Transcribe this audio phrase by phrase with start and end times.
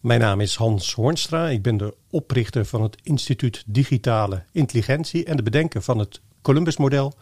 [0.00, 1.48] Mijn naam is Hans Hoornstra.
[1.48, 7.14] Ik ben de oprichter van het Instituut Digitale Intelligentie en de bedenker van het Columbus-model.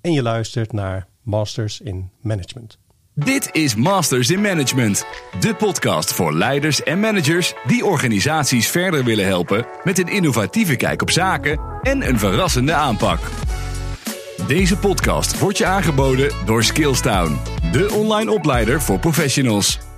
[0.00, 2.78] En je luistert naar Masters in Management.
[3.14, 5.06] Dit is Masters in Management,
[5.40, 11.02] de podcast voor leiders en managers die organisaties verder willen helpen met een innovatieve kijk
[11.02, 13.30] op zaken en een verrassende aanpak.
[14.46, 17.38] Deze podcast wordt je aangeboden door Skillstown,
[17.72, 19.91] de online opleider voor professionals.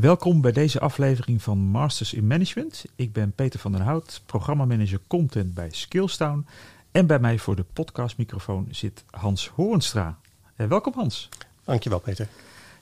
[0.00, 2.84] Welkom bij deze aflevering van Masters in Management.
[2.96, 6.46] Ik ben Peter van den Hout, programmamanager content bij Skillstown.
[6.90, 10.18] En bij mij voor de podcastmicrofoon zit Hans Hoornstra.
[10.56, 11.28] Eh, welkom Hans.
[11.64, 12.28] Dankjewel Peter.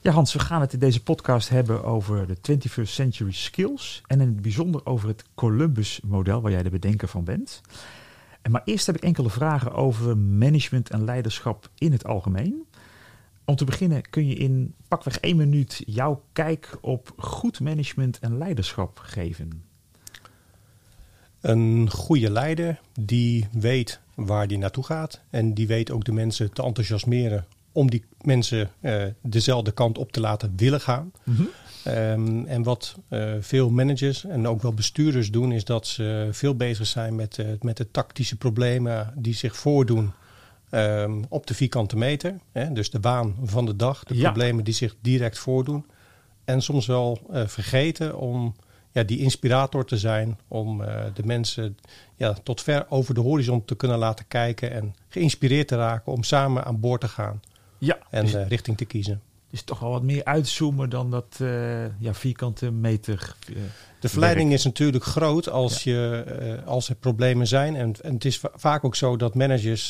[0.01, 4.01] Ja Hans, we gaan het in deze podcast hebben over de 21st Century Skills.
[4.07, 7.61] En in het bijzonder over het Columbus-model waar jij de bedenker van bent.
[8.41, 12.65] En maar eerst heb ik enkele vragen over management en leiderschap in het algemeen.
[13.45, 18.37] Om te beginnen kun je in pakweg één minuut jouw kijk op goed management en
[18.37, 19.63] leiderschap geven.
[21.41, 25.21] Een goede leider die weet waar die naartoe gaat.
[25.29, 30.11] En die weet ook de mensen te enthousiasmeren om die mensen uh, dezelfde kant op
[30.11, 31.11] te laten willen gaan.
[31.23, 31.93] Mm -hmm.
[31.93, 36.55] um, en wat uh, veel managers en ook wel bestuurders doen, is dat ze veel
[36.55, 40.11] bezig zijn met, uh, met de tactische problemen die zich voordoen
[40.73, 42.35] um, op de vierkante meter.
[42.51, 42.71] Hè?
[42.71, 44.23] Dus de waan van de dag, de ja.
[44.23, 45.85] problemen die zich direct voordoen.
[46.45, 48.55] En soms wel vergeten om
[48.91, 50.77] ja, die inspirator te zijn, om
[51.13, 51.77] de mensen
[52.15, 56.23] ja, tot ver over de horizon te kunnen laten kijken en geïnspireerd te raken om
[56.23, 57.41] samen aan boord te gaan.
[57.77, 59.21] Ja, en dus, uh, richting te kiezen.
[59.53, 63.35] Dus toch wel wat meer uitzoomen dan dat uh, ja, vierkante meter.
[63.49, 63.55] Uh,
[63.99, 64.59] de verleiding werk.
[64.59, 65.93] is natuurlijk groot als, ja.
[65.93, 67.75] je, als er problemen zijn.
[67.75, 69.89] En, en, het is vaak ook zo dat managers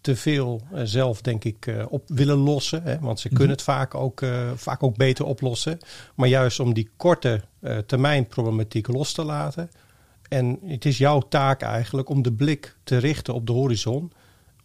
[0.00, 2.82] te veel zelf, denk ik, op willen lossen.
[2.82, 2.98] Hè?
[2.98, 3.56] Want ze kunnen mm -hmm.
[3.56, 4.22] het vaak ook,
[4.54, 5.78] vaak ook beter oplossen.
[6.14, 7.40] Maar juist om die korte
[7.86, 9.70] termijn problematiek los te laten.
[10.28, 14.12] En het is jouw taak eigenlijk om de blik te richten op de horizon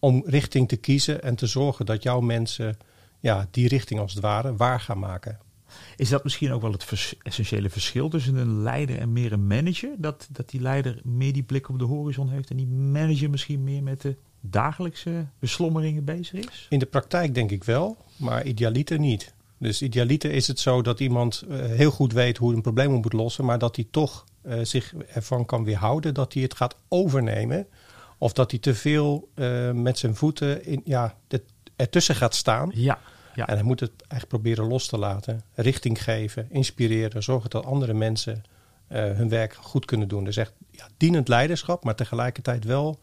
[0.04, 2.76] om richting te kiezen en te zorgen dat jouw mensen
[3.24, 5.38] ja, die richting als het ware waar gaan maken.
[5.96, 9.46] Is dat misschien ook wel het vers essentiële verschil tussen een leider en meer een
[9.46, 9.90] manager?
[9.98, 13.64] Dat, dat die leider meer die blik op de horizon heeft en die manager misschien
[13.64, 16.66] meer met de dagelijkse beslommeringen bezig is?
[16.70, 19.34] In de praktijk denk ik wel, maar idealiter niet.
[19.58, 23.12] Dus idealiter is het zo dat iemand uh, heel goed weet hoe een probleem moet
[23.12, 27.66] lossen, maar dat hij toch uh, zich ervan kan weerhouden dat hij het gaat overnemen.
[28.18, 31.16] Of dat hij te veel uh, met zijn voeten in, ja,
[31.76, 32.70] ertussen gaat staan.
[32.74, 32.98] Ja,
[33.34, 33.46] ja.
[33.46, 35.42] En hij moet het eigenlijk proberen los te laten.
[35.54, 37.22] Richting geven, inspireren.
[37.22, 38.42] Zorgen dat andere mensen
[38.88, 40.24] uh, hun werk goed kunnen doen.
[40.24, 43.00] Dus echt ja, dienend leiderschap, maar tegelijkertijd wel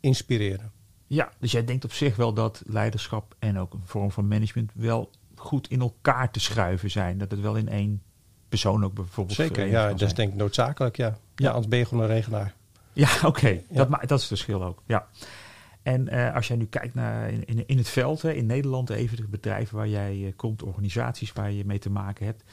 [0.00, 0.72] inspireren.
[1.06, 4.70] Ja, dus jij denkt op zich wel dat leiderschap en ook een vorm van management
[4.74, 7.18] wel goed in elkaar te schuiven zijn.
[7.18, 8.02] Dat het wel in één
[8.48, 9.36] persoon ook bijvoorbeeld.
[9.36, 10.96] Zeker, ja, dat is denk ik noodzakelijk.
[10.96, 11.06] Ja.
[11.06, 11.16] Ja.
[11.34, 12.54] ja, anders ben je gewoon een regelaar.
[12.92, 13.26] Ja, oké.
[13.26, 13.64] Okay.
[13.70, 13.84] Ja.
[13.84, 14.82] Dat, dat is het verschil ook.
[14.86, 15.06] Ja.
[15.82, 19.16] En uh, als jij nu kijkt naar in, in, het veld, hè, in Nederland, even
[19.16, 22.44] de bedrijven waar jij uh, komt, organisaties waar je mee te maken hebt.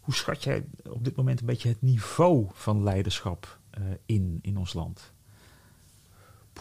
[0.00, 4.56] Hoe schat jij op dit moment een beetje het niveau van leiderschap uh, in, in
[4.56, 5.12] ons land?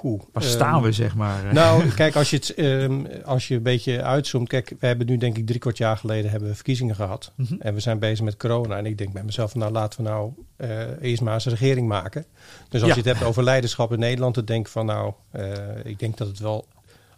[0.01, 1.43] Poeh, Waar staan um, we, zeg maar?
[1.53, 4.47] Nou, kijk, als je, het, um, als je een beetje uitzoomt.
[4.47, 7.31] Kijk, we hebben nu denk ik drie kwart jaar geleden hebben we verkiezingen gehad.
[7.35, 7.61] Mm -hmm.
[7.61, 8.77] En we zijn bezig met corona.
[8.77, 11.51] En ik denk bij mezelf, van, nou laten we nou uh, eerst maar eens een
[11.51, 12.25] regering maken.
[12.69, 12.95] Dus als ja.
[12.95, 15.51] je het hebt over leiderschap in Nederland, dan denk ik van nou, uh,
[15.83, 16.67] ik denk dat het wel...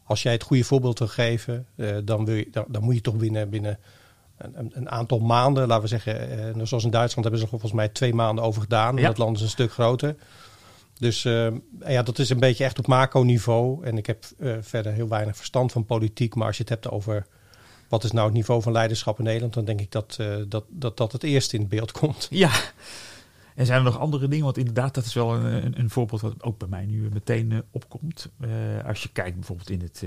[0.04, 3.02] Als jij het goede voorbeeld wil geven, uh, dan, wil je, dan, dan, moet je
[3.02, 3.80] toch binnen, binnen
[4.38, 6.68] een, een, aantal maanden, laten we zeggen...
[6.68, 8.96] zoals in Duitsland hebben ze er volgens mij twee maanden over gedaan.
[8.96, 9.08] Ja.
[9.08, 10.16] Dat land is een stuk groter.
[11.00, 11.48] Dus uh,
[11.88, 13.86] ja, dat is een beetje echt op macro-niveau.
[13.86, 16.36] En ik heb uh, verder heel weinig verstand van politiek.
[16.36, 17.26] Maar als je het hebt over
[17.90, 20.66] wat is nou het niveau van leiderschap in Nederland, dan denk ik dat uh, dat,
[20.70, 22.28] dat, dat het eerst in beeld komt.
[22.46, 22.52] Ja.
[23.56, 24.46] En zijn er nog andere dingen?
[24.46, 27.64] Want inderdaad, dat is wel een, een, een voorbeeld wat ook bij mij nu meteen
[27.72, 28.30] opkomt.
[28.86, 30.02] als je kijkt bijvoorbeeld in het,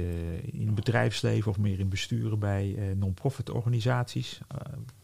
[0.53, 4.41] in het bedrijfsleven of meer in besturen bij non-profit organisaties.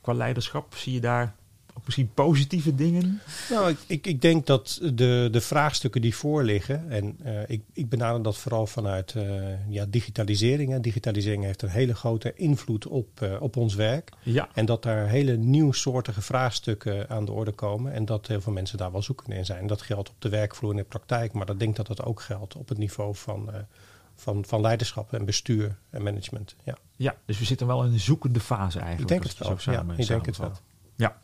[0.00, 1.34] qua leiderschap zie je daar
[1.76, 3.20] ook misschien positieve dingen?
[3.50, 7.88] Nou, ik, ik, ik denk dat de, de vraagstukken die voorliggen, en uh, ik, ik
[7.88, 10.70] benader dat vooral vanuit uh, ja, digitalisering.
[10.70, 10.80] Hè.
[10.80, 14.10] Digitalisering heeft een hele grote invloed op, uh, op ons werk.
[14.22, 14.48] Ja.
[14.54, 17.92] En dat daar hele nieuwsoortige vraagstukken aan de orde komen.
[17.92, 19.66] En dat heel veel mensen daar wel zoekend in zijn.
[19.66, 22.56] Dat geldt op de werkvloer en de praktijk, maar dat denk dat dat ook geldt
[22.56, 23.50] op het niveau van
[24.16, 26.56] van, van leiderschap en bestuur en management.
[26.64, 26.76] Ja.
[26.96, 29.10] ja, dus we zitten wel in een zoekende fase eigenlijk.
[29.10, 29.58] Ik denk het wel.
[29.58, 30.52] Samen, ja, ik denk het wel.
[30.94, 31.16] Ja.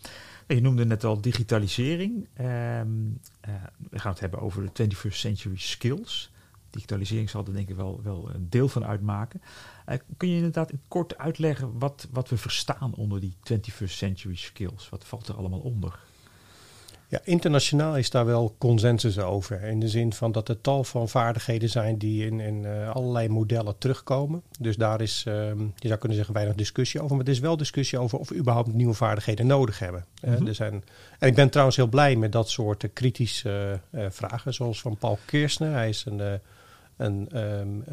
[0.54, 2.28] Je noemde net al digitalisering.
[2.40, 3.54] Um, uh,
[3.90, 6.31] we gaan het hebben over de 21st century skills.
[6.70, 9.43] Digitalisering zal er denk ik wel, wel een deel van uitmaken.
[9.88, 14.37] Uh, kun je inderdaad in kort uitleggen wat, wat we verstaan onder die 21st century
[14.37, 14.88] skills?
[14.88, 15.99] Wat valt er allemaal onder?
[17.12, 19.62] Ja, internationaal is daar wel consensus over.
[19.62, 23.28] In de zin van dat er tal van vaardigheden zijn die in, in uh, allerlei
[23.28, 24.42] modellen terugkomen.
[24.58, 25.34] Dus daar is, uh,
[25.76, 27.16] je zou kunnen zeggen, weinig discussie over.
[27.16, 30.04] Maar er is wel discussie over of we überhaupt nieuwe vaardigheden nodig hebben.
[30.22, 30.46] Mm -hmm.
[30.46, 30.84] er zijn,
[31.18, 34.54] en ik ben trouwens heel blij met dat soort kritische uh, vragen.
[34.54, 35.72] Zoals van Paul Keersner.
[35.72, 36.40] Hij is een,
[36.96, 37.84] een um,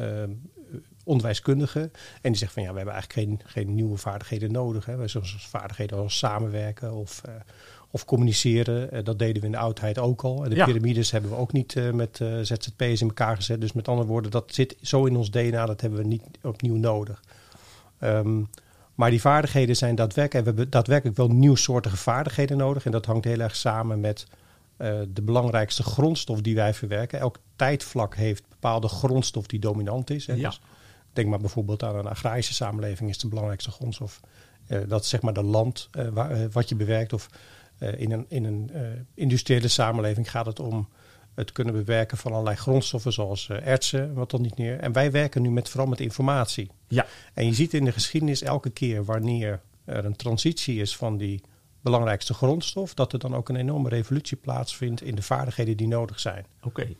[1.04, 1.80] onderwijskundige.
[2.20, 4.84] En die zegt van ja, we hebben eigenlijk geen, geen nieuwe vaardigheden nodig.
[4.84, 4.92] Hè.
[4.92, 7.22] We hebben zoals vaardigheden als samenwerken of,
[7.90, 8.94] of communiceren.
[8.94, 10.44] Uh, dat deden we in de oudheid ook al.
[10.44, 10.64] En de ja.
[10.64, 13.60] piramides hebben we ook niet uh, met ZZP's in elkaar gezet.
[13.60, 16.76] Dus met andere woorden, dat zit zo in ons DNA, dat hebben we niet opnieuw
[16.76, 17.22] nodig.
[18.00, 18.48] Um,
[18.94, 22.84] maar die vaardigheden zijn daadwerkelijk, we hebben daadwerkelijk wel nieuwsoortige vaardigheden nodig.
[22.84, 24.26] En dat hangt heel erg samen met
[25.08, 27.18] de belangrijkste grondstof die wij verwerken.
[27.18, 30.26] Elk tijdvlak heeft bepaalde grondstof die dominant is.
[30.26, 30.34] Hè.
[30.34, 30.48] Ja.
[30.48, 30.60] Dus
[31.12, 34.20] Denk maar bijvoorbeeld aan een agrarische samenleving is de belangrijkste grondstof.
[34.68, 37.12] Uh, dat is zeg maar de land uh, waar, wat je bewerkt.
[37.12, 37.28] Of
[37.96, 38.70] in een, in een
[39.14, 40.88] industriële samenleving gaat het om
[41.34, 44.78] het kunnen bewerken van allerlei grondstoffen zoals ertsen, wat dan niet meer.
[44.78, 46.70] En wij werken nu met, vooral met informatie.
[46.88, 47.06] Ja.
[47.34, 51.40] En je ziet in de geschiedenis elke keer wanneer er een transitie is van die
[51.80, 56.20] belangrijkste grondstof, dat er dan ook een enorme revolutie plaatsvindt in de vaardigheden die nodig
[56.20, 56.46] zijn.
[56.56, 56.80] Oké.
[56.80, 56.96] Okay.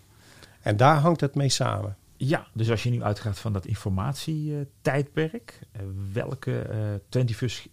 [0.60, 1.96] En daar hangt het mee samen.
[2.22, 5.82] Ja, dus als je nu uitgaat van dat informatietijdperk, uh,
[6.12, 6.66] welke
[7.12, 7.66] uh, 21st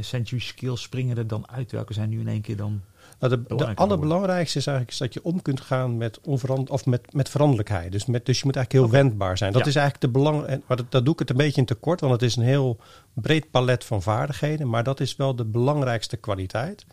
[0.00, 1.72] century skills springen er dan uit?
[1.72, 2.80] Welke zijn nu in één keer dan?
[3.18, 6.86] Nou, de, de allerbelangrijkste is eigenlijk is dat je om kunt gaan met, onverand of
[6.86, 7.92] met, met veranderlijkheid.
[7.92, 9.08] Dus, met, dus je moet eigenlijk heel okay.
[9.08, 9.52] wendbaar zijn.
[9.52, 9.68] Dat ja.
[9.68, 10.44] is eigenlijk de belang.
[10.44, 12.42] En, maar dat, dat doe ik het een beetje in tekort, want het is een
[12.42, 12.78] heel
[13.12, 14.68] breed palet van vaardigheden.
[14.68, 16.86] Maar dat is wel de belangrijkste kwaliteit.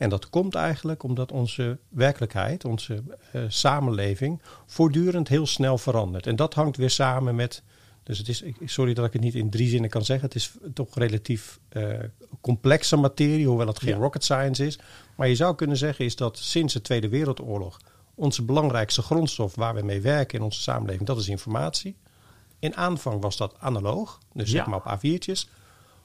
[0.00, 3.02] En dat komt eigenlijk omdat onze werkelijkheid, onze
[3.34, 6.26] uh, samenleving, voortdurend heel snel verandert.
[6.26, 7.62] En dat hangt weer samen met.
[8.02, 10.26] Dus het is, sorry dat ik het niet in drie zinnen kan zeggen.
[10.26, 11.98] Het is toch relatief uh,
[12.40, 14.00] complexe materie, hoewel het geen ja.
[14.00, 14.78] rocket science is.
[15.16, 17.80] Maar je zou kunnen zeggen is dat sinds de Tweede Wereldoorlog
[18.14, 21.96] onze belangrijkste grondstof waar we mee werken in onze samenleving, dat is informatie.
[22.58, 24.56] In aanvang was dat analoog, dus Ja.
[24.56, 25.48] zeg maar op A4'tjes.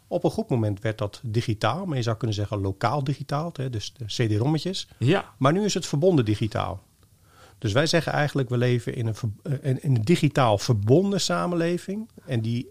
[0.07, 3.93] Op een goed moment werd dat digitaal, maar je zou kunnen zeggen lokaal digitaal, dus
[3.93, 4.87] de CD-rommetjes.
[4.97, 6.83] Ja, Maar nu is het verbonden digitaal.
[7.57, 12.09] Dus wij zeggen eigenlijk, we leven in een, eh, in een digitaal verbonden samenleving.
[12.25, 12.67] En die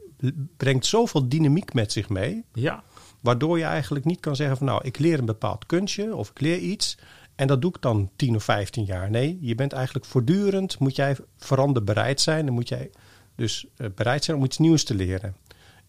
[0.57, 2.83] brengt zoveel dynamiek met zich mee, ja,
[3.21, 6.41] waardoor je eigenlijk niet kan zeggen van nou, ik leer een bepaald kunstje of ik
[6.41, 6.99] leer iets.
[7.35, 9.11] En dat doe ik dan 10 of 15 jaar.
[9.11, 12.47] Nee, je bent eigenlijk voortdurend, moet jij veranderbereid zijn.
[12.47, 12.91] Dan moet jij
[13.35, 15.37] dus eh, bereid zijn om iets nieuws te leren.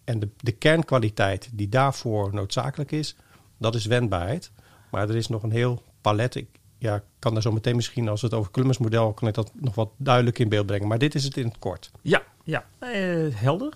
[0.05, 3.15] En de, de kernkwaliteit die daarvoor noodzakelijk is,
[3.57, 4.51] dat is wendbaarheid.
[4.91, 6.35] Maar er is nog een heel palet.
[6.35, 6.47] Ik
[6.77, 9.75] ja, kan daar zo meteen misschien, als het over Columbus model, kan ik dat nog
[9.75, 10.87] wat duidelijk in beeld brengen.
[10.87, 11.91] Maar dit is het in het kort.
[12.01, 12.65] ja, ja.
[12.79, 12.89] Eh,
[13.33, 13.73] helder.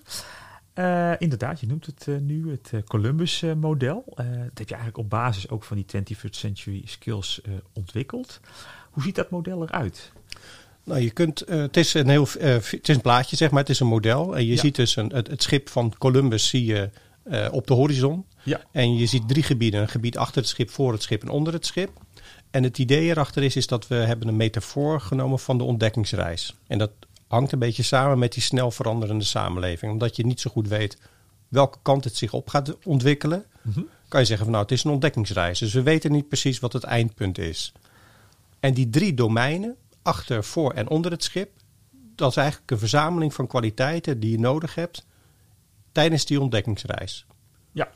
[0.73, 4.03] Eh, inderdaad, je noemt het eh, nu het Columbus-model.
[4.15, 4.25] dat
[4.57, 7.41] heb je eigenlijk op basis ook van die 21st century skills
[7.73, 8.39] ontwikkeld.
[8.89, 10.11] Hoe ziet dat model eruit?
[10.89, 13.59] Nou, je kunt, eh, het is een heel, eh, het is een plaatje zeg maar,
[13.59, 14.35] het is een model.
[14.35, 14.59] En je Ja.
[14.59, 16.89] ziet dus een, het, het schip van Columbus zie je
[17.23, 18.25] eh, op de horizon.
[18.43, 18.61] Ja.
[18.71, 19.81] En je ziet drie gebieden.
[19.81, 21.89] Een gebied achter het schip, voor het schip en onder het schip.
[22.51, 26.55] En het idee erachter is, is dat we hebben een metafoor genomen van de ontdekkingsreis.
[26.67, 26.91] En dat
[27.27, 29.91] hangt een beetje samen met die snel veranderende samenleving.
[29.91, 30.97] Omdat je niet zo goed weet
[31.47, 33.45] welke kant het zich op gaat ontwikkelen.
[33.61, 33.81] Mhm.
[34.07, 35.59] Kan je zeggen van nou, het is een ontdekkingsreis.
[35.59, 37.71] Dus we weten niet precies wat het eindpunt is.
[38.59, 41.51] En die drie domeinen, achter, voor en onder het schip,
[42.15, 45.05] dat is eigenlijk een verzameling van kwaliteiten die je nodig hebt
[45.91, 47.25] tijdens die ontdekkingsreis.
[47.71, 47.89] Ja.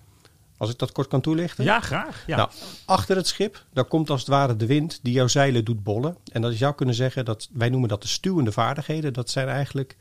[0.57, 1.63] Als ik dat kort kan toelichten.
[1.63, 2.23] Ja, graag.
[2.27, 2.35] Ja.
[2.35, 2.49] Nou,
[2.85, 6.17] achter het schip, daar komt als het ware de wind die jouw zeilen doet bollen.
[6.31, 9.13] En dat je zou kunnen zeggen dat wij noemen dat de stuwende vaardigheden.
[9.13, 9.97] Dat zijn eigenlijk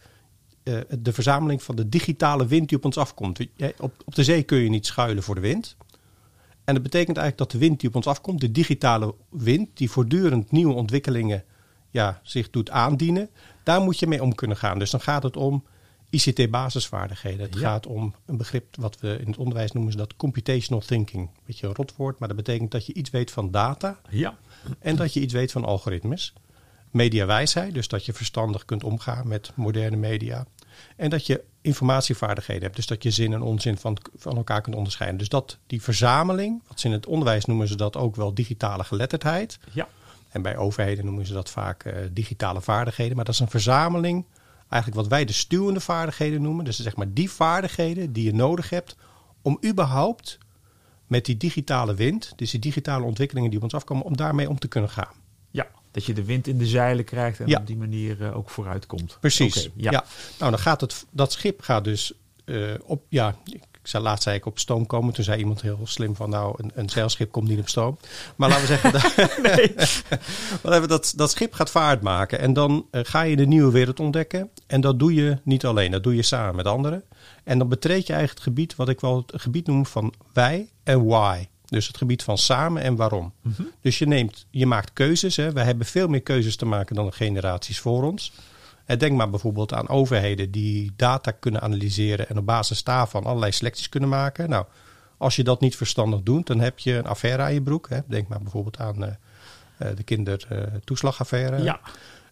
[0.63, 3.41] eh, de verzameling van de digitale wind die op ons afkomt.
[3.79, 5.77] Op, op de zee kun je niet schuilen voor de wind.
[6.65, 9.91] En dat betekent eigenlijk dat de wind die op ons afkomt, de digitale wind, die
[9.91, 11.45] voortdurend nieuwe ontwikkelingen
[11.93, 13.31] ja, zich doet aandienen,
[13.63, 14.79] daar moet je mee om kunnen gaan.
[14.79, 15.65] Dus dan gaat het om
[16.11, 17.41] ICT-basisvaardigheden.
[17.41, 17.61] Het Ja.
[17.61, 21.31] gaat om een begrip wat we in het onderwijs noemen ze dat computational thinking.
[21.47, 24.37] Beetje een rotwoord, maar dat betekent dat je iets weet van data ja.
[24.79, 26.33] en dat je iets weet van algoritmes.
[26.91, 30.47] Mediawijsheid, dus dat je verstandig kunt omgaan met moderne media.
[30.97, 34.77] En dat je informatievaardigheden hebt, dus dat je zin en onzin van, van elkaar kunt
[34.77, 35.19] onderscheiden.
[35.19, 38.85] Dus dat die verzameling, wat ze in het onderwijs noemen ze dat ook wel digitale
[38.85, 39.59] geletterdheid.
[39.73, 39.89] ja.
[40.33, 43.17] En bij overheden noemen ze dat vaak eh, digitale vaardigheden.
[43.17, 44.25] Maar dat is een verzameling,
[44.69, 46.65] eigenlijk wat wij de stuwende vaardigheden noemen.
[46.65, 48.97] Dus zeg maar die vaardigheden die je nodig hebt
[49.43, 50.39] om überhaupt
[51.07, 54.59] met die digitale wind, dus die digitale ontwikkelingen die op ons afkomen, om daarmee om
[54.59, 55.15] te kunnen gaan.
[55.51, 57.59] Ja, dat je de wind in de zeilen krijgt en Ja.
[57.59, 59.17] op die manier eh, ook vooruit komt.
[59.21, 59.69] Precies.
[59.75, 59.91] Ja.
[59.91, 60.05] ja.
[60.39, 62.12] Nou, dan gaat het, dat schip gaat dus
[62.45, 65.15] eh, op, ja, ik Ik zei, laatst zei ik op stoom komen.
[65.15, 67.99] Toen zei iemand heel slim van, nou, een, een zeilschip komt niet op stoom.
[68.37, 69.17] Maar laten we zeggen, dat,
[69.57, 69.75] nee.
[70.75, 72.39] even, dat, dat schip gaat vaart maken.
[72.39, 74.51] En dan uh, ga je de nieuwe wereld ontdekken.
[74.67, 77.03] En dat doe je niet alleen, dat doe je samen met anderen.
[77.45, 80.69] En dan betreed je eigenlijk het gebied, wat ik wel het gebied noem van wij
[80.83, 81.47] en why.
[81.67, 83.33] Dus het gebied van samen en waarom.
[83.43, 83.71] Mm -hmm.
[83.81, 85.37] Dus je, neemt, je maakt keuzes.
[85.37, 85.53] Hè.
[85.53, 88.33] We hebben veel meer keuzes te maken dan de generaties voor ons.
[88.93, 93.53] En denk maar bijvoorbeeld aan overheden die data kunnen analyseren en op basis daarvan allerlei
[93.53, 94.49] selecties kunnen maken.
[94.49, 94.65] Nou,
[95.17, 97.89] als je dat niet verstandig doet, dan heb je een affaire aan je broek.
[97.89, 97.99] Hè.
[98.07, 101.63] Denk maar bijvoorbeeld aan uh, uh, de kindertoeslagaffaire.
[101.63, 101.81] ja.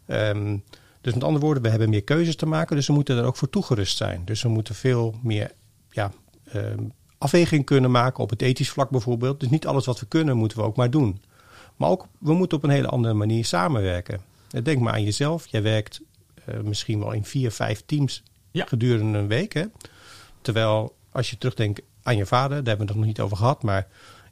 [0.06, 0.64] Um,
[1.00, 3.36] dus met andere woorden, we hebben meer keuzes te maken, dus we moeten er ook
[3.36, 4.22] voor toegerust zijn.
[4.24, 5.52] Dus we moeten veel meer
[5.90, 6.12] ja,
[6.54, 9.40] um, afweging kunnen maken op het ethisch vlak bijvoorbeeld.
[9.40, 11.22] Dus niet alles wat we kunnen, moeten we ook maar doen.
[11.76, 14.20] Maar ook, we moeten op een hele andere manier samenwerken.
[14.62, 15.46] Denk maar aan jezelf.
[15.46, 16.00] Jij werkt
[16.62, 18.64] misschien wel in vier, vijf teams ja.
[18.66, 19.52] gedurende een week.
[19.52, 19.64] Hè?
[20.40, 23.62] Terwijl als je terugdenkt aan je vader, daar hebben we het nog niet over gehad,
[23.62, 23.86] maar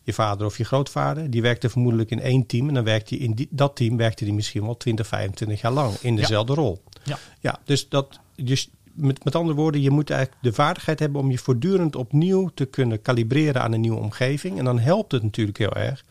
[0.05, 2.69] je vader of je grootvader, die werkte vermoedelijk in één team.
[2.69, 5.73] En dan werkte hij in die, dat team werkte hij misschien wel 20, 25 jaar
[5.73, 6.59] lang in dezelfde ja.
[6.59, 6.83] rol.
[7.05, 7.19] Ja.
[7.41, 8.21] ja, dus dat.
[8.35, 12.51] Dus met, met andere woorden, je moet eigenlijk de vaardigheid hebben om je voortdurend opnieuw
[12.55, 14.59] te kunnen kalibreren aan een nieuwe omgeving.
[14.59, 16.05] En dan helpt het natuurlijk heel erg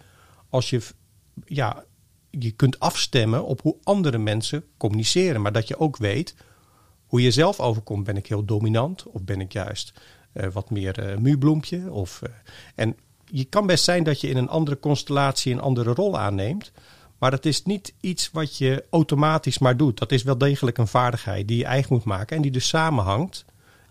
[0.49, 0.81] als je
[1.45, 1.83] ja,
[2.29, 5.41] je kunt afstemmen op hoe andere mensen communiceren.
[5.41, 6.35] Maar dat je ook weet
[7.05, 8.03] hoe je zelf overkomt.
[8.03, 9.93] Ben ik heel dominant of ben ik juist
[10.33, 11.91] uh, wat meer uh, muurbloempje?
[11.91, 12.29] Of, uh,
[12.75, 16.71] en je kan best zijn dat je in een andere constellatie een andere rol aanneemt.
[17.17, 19.97] Maar dat is niet iets wat je automatisch maar doet.
[19.97, 22.35] Dat is wel degelijk een vaardigheid die je eigen moet maken.
[22.35, 23.45] En die dus samenhangt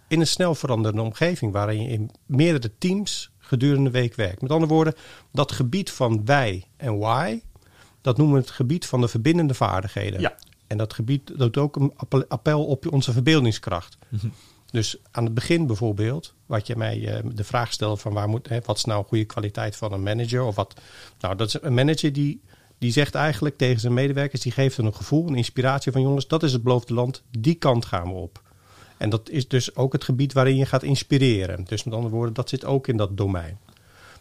[0.09, 1.53] in een snel veranderende omgeving.
[1.53, 4.43] Waarin je in meerdere teams gedurende de week werkt.
[4.43, 4.95] Met andere woorden,
[5.33, 7.41] dat gebied van wij en why.
[8.07, 10.21] Dat noemen we het gebied van de verbindende vaardigheden.
[10.21, 10.37] Ja.
[10.67, 11.93] En dat gebied doet ook een
[12.29, 13.97] appel op onze verbeeldingskracht.
[14.09, 14.27] Mhm.
[14.71, 18.49] Dus aan het begin bijvoorbeeld, wat je mij uh, de vraag stelde van waar moet,
[18.49, 20.43] hè, wat is nou een goede kwaliteit van een manager?
[20.43, 20.81] Of wat,
[21.21, 22.41] nou, dat is een manager die,
[22.79, 26.43] die zegt eigenlijk tegen zijn medewerkers, die geeft een gevoel, een inspiratie van jongens, dat
[26.43, 28.43] is het beloofde land, die kant gaan we op.
[28.97, 31.65] En dat is dus ook het gebied waarin je gaat inspireren.
[31.65, 33.59] Dus met andere woorden, dat zit ook in dat domein.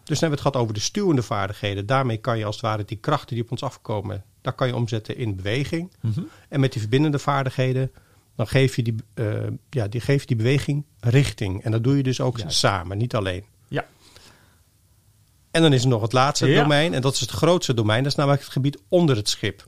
[0.05, 1.85] Dus dan hebben we het gehad over de stuwende vaardigheden.
[1.85, 4.75] Daarmee kan je als het ware die krachten die op ons afkomen, daar kan je
[4.75, 5.91] omzetten in beweging.
[6.01, 6.27] Mm-hmm.
[6.49, 7.91] En met die verbindende vaardigheden,
[8.35, 9.35] dan geef je die, uh,
[9.69, 11.63] ja, die, geef die beweging richting.
[11.63, 12.57] En dat doe je dus ook Juist.
[12.57, 13.43] samen, niet alleen.
[13.67, 13.85] Ja.
[15.51, 16.61] En dan is er nog het laatste Ja.
[16.61, 16.93] domein.
[16.93, 18.03] En dat is het grootste domein.
[18.03, 19.67] Dat is namelijk het gebied onder het schip.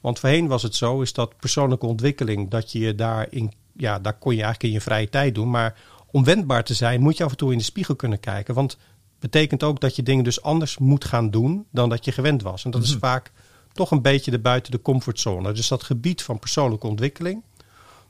[0.00, 4.18] Want voorheen was het zo, is dat persoonlijke ontwikkeling, dat je je daarin, ja, daar
[4.18, 5.50] kon je eigenlijk in je vrije tijd doen.
[5.50, 5.74] Maar
[6.10, 8.54] om wendbaar te zijn, moet je af en toe in de spiegel kunnen kijken.
[8.54, 8.78] Want
[9.22, 12.64] betekent ook dat je dingen dus anders moet gaan doen dan dat je gewend was.
[12.64, 12.98] En dat is Mhm.
[12.98, 13.32] vaak
[13.72, 15.52] toch een beetje de buiten de comfortzone.
[15.52, 17.42] Dus dat gebied van persoonlijke ontwikkeling,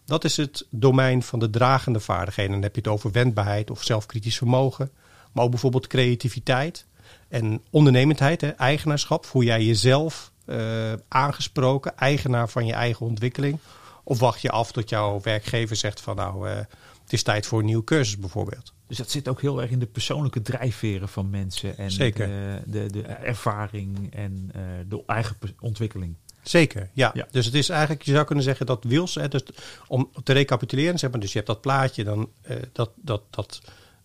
[0.05, 2.53] dat is het domein van de dragende vaardigheden.
[2.53, 4.91] Dan heb je het over wendbaarheid of zelfkritisch vermogen,
[5.33, 6.87] maar ook bijvoorbeeld creativiteit
[7.29, 9.27] en ondernemendheid, hè, eigenaarschap.
[9.27, 13.59] Voel jij jezelf eh, aangesproken, eigenaar van je eigen ontwikkeling?
[14.05, 16.57] Of wacht je af tot jouw werkgever zegt van nou, eh,
[17.03, 18.73] het is tijd voor een nieuwe cursus bijvoorbeeld?
[18.87, 21.79] Dus dat zit ook heel erg in de persoonlijke drijfveren van mensen.
[21.79, 22.27] En Zeker.
[22.27, 26.17] De, de, de ervaring en uh, de eigen ontwikkeling.
[26.43, 27.11] Zeker, ja.
[27.15, 27.27] Ja.
[27.31, 29.43] Dus het is eigenlijk, je zou kunnen zeggen dat wils, hè, dus
[29.87, 33.61] om te recapituleren, zeg maar, dus je hebt dat plaatje, dan uh, dat, dat, dat,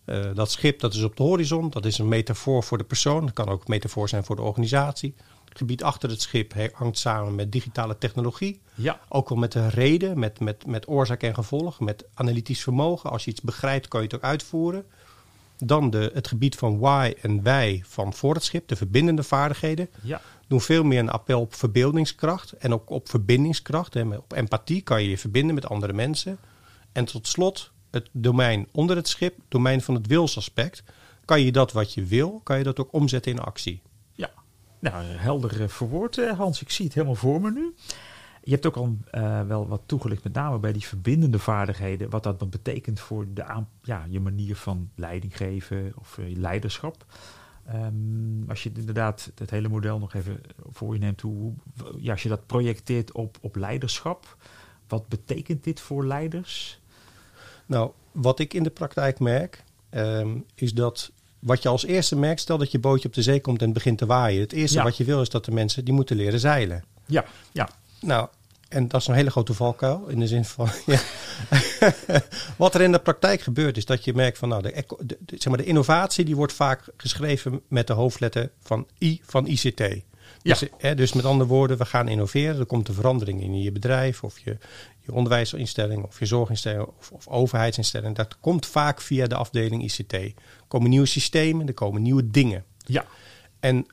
[0.05, 3.25] uh, dat schip, dat is op de horizon, dat is een metafoor voor de persoon,
[3.25, 5.15] dat kan ook een metafoor zijn voor de organisatie.
[5.57, 8.61] Het gebied achter het schip hangt samen met digitale technologie.
[8.75, 8.99] Ja.
[9.09, 13.09] Ook wel met de reden, met, met, met oorzaak en gevolg, met analytisch vermogen.
[13.09, 14.85] Als je iets begrijpt, kan je het ook uitvoeren.
[15.57, 19.89] Dan de, het gebied van why en wij van voor het schip, de verbindende vaardigheden.
[20.01, 20.21] Ja.
[20.47, 23.93] Doen veel meer een appel op verbeeldingskracht en ook op verbindingskracht.
[23.93, 24.15] Hè.
[24.15, 26.37] Op empathie kan je je verbinden met andere mensen.
[26.91, 30.83] En tot slot het domein onder het schip, domein van het wilsaspect.
[31.25, 33.81] Kan je dat wat je wil, kan je dat ook omzetten in actie.
[34.79, 36.61] Nou helder verwoord Hans.
[36.61, 37.73] Ik zie het helemaal voor me nu.
[38.43, 42.23] Je hebt ook al uh, wel wat toegelicht, met name bij die verbindende vaardigheden, wat
[42.23, 47.05] dat dan betekent voor de aan, ja, je manier van leiding geven of uh, leiderschap.
[47.73, 51.53] Um, als je inderdaad het hele model nog even voor je neemt, hoe,
[51.97, 54.37] ja, als je dat projecteert op, op leiderschap,
[54.87, 56.79] wat betekent dit voor leiders?
[57.65, 62.39] Nou, wat ik in de praktijk merk, um, is dat wat je als eerste merkt,
[62.41, 64.41] stel dat je bootje op de zee komt en begint te waaien.
[64.41, 64.83] Het eerste Ja.
[64.83, 66.83] wat je wil is dat de mensen die moeten leren zeilen.
[67.05, 67.69] Ja, ja.
[68.01, 68.27] Nou,
[68.69, 70.07] en dat is een hele grote valkuil.
[70.07, 70.69] In de zin van.
[70.85, 70.99] Ja.
[72.57, 74.49] Wat er in de praktijk gebeurt, is dat je merkt van.
[74.49, 78.87] Nou, de, de- zeg maar, de innovatie die wordt vaak geschreven met de hoofdletter van
[79.01, 79.81] I van ICT.
[80.41, 82.59] Dus, hè, dus met andere woorden, we gaan innoveren.
[82.59, 84.57] Er komt een verandering in je bedrijf of je,
[84.99, 88.15] je onderwijsinstelling of je zorginstelling of, of overheidsinstelling.
[88.15, 90.13] Dat komt vaak via de afdeling ICT.
[90.13, 90.33] Er
[90.67, 92.65] komen nieuwe systemen, er komen nieuwe dingen.
[92.77, 93.05] Ja.
[93.59, 93.85] En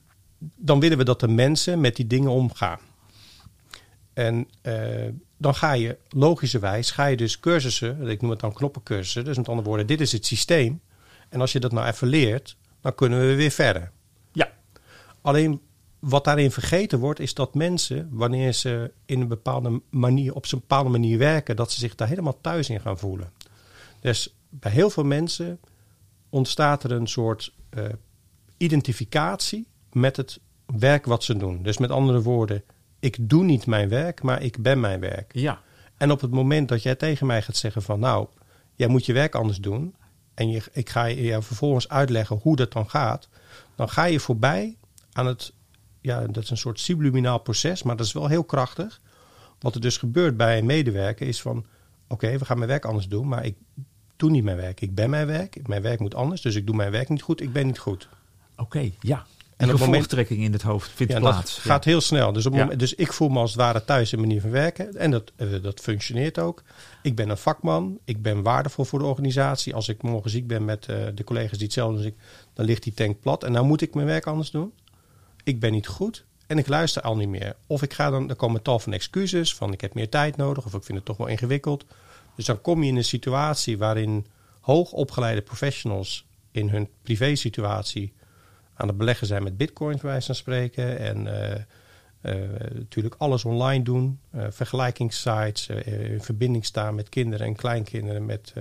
[0.56, 2.78] dan willen we dat de mensen met die dingen omgaan.
[4.12, 9.24] En uh, dan ga je logischerwijs, ga je dus cursussen, ik noem het dan knoppencursussen.
[9.24, 10.80] Dus met andere woorden, dit is het systeem.
[11.28, 13.90] En als je dat nou even leert, dan kunnen we weer verder.
[14.32, 14.52] Ja.
[15.20, 15.60] Alleen
[16.04, 20.58] wat daarin vergeten wordt, is dat mensen, wanneer ze in een bepaalde manier, op een
[20.58, 23.32] bepaalde manier werken, dat ze zich daar helemaal thuis in gaan voelen.
[24.00, 25.60] Dus bij heel veel mensen
[26.28, 27.84] ontstaat er een soort uh,
[28.56, 31.62] identificatie met het werk wat ze doen.
[31.62, 32.62] Dus met andere woorden,
[33.00, 35.34] ik doe niet mijn werk, maar ik ben mijn werk.
[35.34, 35.60] Ja.
[35.96, 38.26] En op het moment dat jij tegen mij gaat zeggen van nou,
[38.74, 39.94] jij moet je werk anders doen.
[40.34, 43.28] En je, ik ga je vervolgens uitleggen hoe dat dan gaat.
[43.74, 44.76] Dan ga je voorbij
[45.12, 45.52] aan het,
[46.04, 49.00] ja, dat is een soort subliminaal proces, maar dat is wel heel krachtig.
[49.58, 51.66] Wat er dus gebeurt bij een medewerker is van
[52.08, 53.56] oké, we gaan mijn werk anders doen, maar ik
[54.16, 54.80] doe niet mijn werk.
[54.80, 57.40] Ik ben mijn werk, mijn werk moet anders, dus ik doe mijn werk niet goed,
[57.40, 58.08] ik ben niet goed.
[58.56, 59.26] Oké, ja.
[59.56, 61.54] En de gevolgtrekking in het hoofd vindt ja, plaats.
[61.54, 62.32] Dat gaat heel snel.
[62.32, 64.96] Dus, op moment, dus ik voel me als het ware thuis in manier van werken.
[64.96, 66.62] En dat, uh, dat functioneert ook.
[67.02, 67.98] Ik ben een vakman.
[68.04, 69.74] Ik ben waardevol voor de organisatie.
[69.74, 72.14] Als ik morgen ziek ben met uh, de collega's die hetzelfde als ik,
[72.52, 73.44] dan ligt die tank plat.
[73.44, 74.72] En dan moet ik mijn werk anders doen.
[75.44, 76.24] Ik ben niet goed.
[76.46, 77.56] En ik luister al niet meer.
[77.66, 79.54] Of ik ga dan, er komen tal van excuses.
[79.54, 80.64] Van ik heb meer tijd nodig.
[80.64, 81.84] Of ik vind het toch wel ingewikkeld.
[82.34, 84.26] Dus dan kom je in een situatie waarin
[84.60, 88.12] hoogopgeleide professionals in hun privé situatie
[88.74, 90.98] aan het beleggen zijn met bitcoin, bij wijze van spreken.
[90.98, 94.20] En uh, uh, natuurlijk alles online doen.
[94.34, 98.26] Uh, vergelijkingssites, in verbinding staan met kinderen en kleinkinderen.
[98.26, 98.52] Met,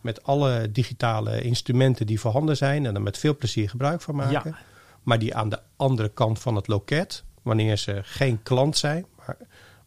[0.00, 2.86] met alle digitale instrumenten die voorhanden zijn.
[2.86, 4.50] En er met veel plezier gebruik van maken.
[4.50, 4.58] Ja.
[5.04, 9.36] Maar die aan de andere kant van het loket, wanneer ze geen klant zijn, maar,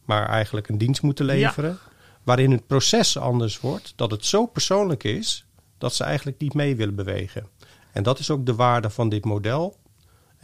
[0.04, 1.70] maar eigenlijk een dienst moeten leveren.
[1.70, 1.96] Ja.
[2.22, 5.46] Waarin het proces anders wordt, dat het zo persoonlijk is
[5.78, 7.46] dat ze eigenlijk niet mee willen bewegen.
[7.92, 9.76] En dat is ook de waarde van dit model.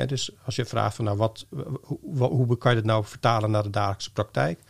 [0.07, 1.47] Dus als je vraagt van nou wat,
[1.83, 4.61] hoe, hoe kan je het nou vertalen naar de dagelijkse praktijk?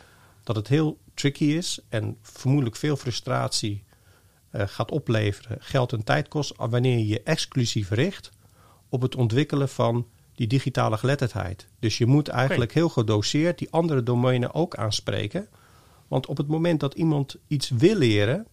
[0.43, 3.83] Dat het heel tricky is en vermoedelijk veel frustratie
[4.51, 8.31] uh, gaat opleveren, geld en tijd kost, wanneer je je exclusief richt
[8.89, 11.67] op het ontwikkelen van die digitale geletterdheid.
[11.79, 15.47] Dus je moet eigenlijk heel gedoseerd die andere domeinen ook aanspreken.
[16.07, 18.47] Want op het moment dat iemand iets wil leren,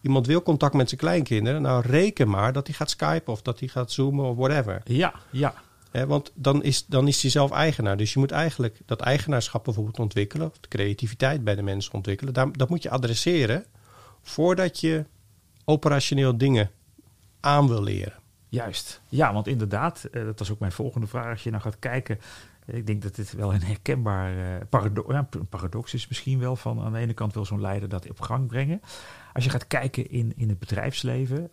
[0.00, 3.58] iemand wil contact met zijn kleinkinderen, nou reken maar dat hij gaat skypen of dat
[3.58, 4.80] hij gaat zoomen of whatever.
[4.84, 5.54] Ja, ja.
[5.90, 7.96] He, want dan is, dan is hij zelf eigenaar.
[7.96, 12.34] Dus je moet eigenlijk dat eigenaarschap bijvoorbeeld ontwikkelen, of de creativiteit bij de mensen ontwikkelen.
[12.34, 13.64] Daar, dat moet je adresseren
[14.22, 15.04] voordat je
[15.64, 16.70] operationeel dingen
[17.40, 18.22] aan wil leren.
[18.54, 19.02] Juist.
[19.08, 21.30] Ja, want inderdaad, uh, dat was ook mijn volgende vraag.
[21.30, 22.18] Als je nou gaat kijken,
[22.66, 26.56] ik denk dat dit wel een herkenbaar parado ja, paradox is misschien wel.
[26.56, 28.80] Van aan de ene kant wil zo'n leider dat op gang brengen.
[29.32, 31.50] Als je gaat kijken in, in het bedrijfsleven,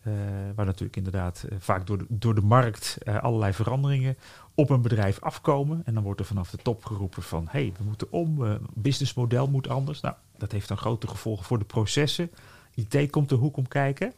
[0.56, 4.18] waar natuurlijk inderdaad vaak door de, door de markt allerlei veranderingen
[4.56, 5.82] op een bedrijf afkomen.
[5.86, 9.48] En dan wordt er vanaf de top geroepen van, hé, hey, we moeten om, businessmodel
[9.48, 10.02] moet anders.
[10.02, 12.32] Nou, dat heeft dan grote gevolgen voor de processen.
[12.76, 14.14] IT komt de hoek om kijken.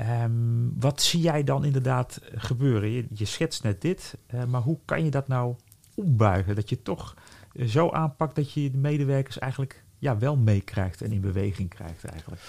[0.00, 2.90] Um, wat zie jij dan inderdaad gebeuren?
[2.90, 4.14] Je, je schetst net dit,
[4.48, 5.54] maar hoe kan je dat nou
[5.94, 6.54] ombuigen?
[6.54, 7.14] Dat je toch
[7.66, 12.42] zo aanpakt dat je de medewerkers eigenlijk ja, wel meekrijgt en in beweging krijgt eigenlijk.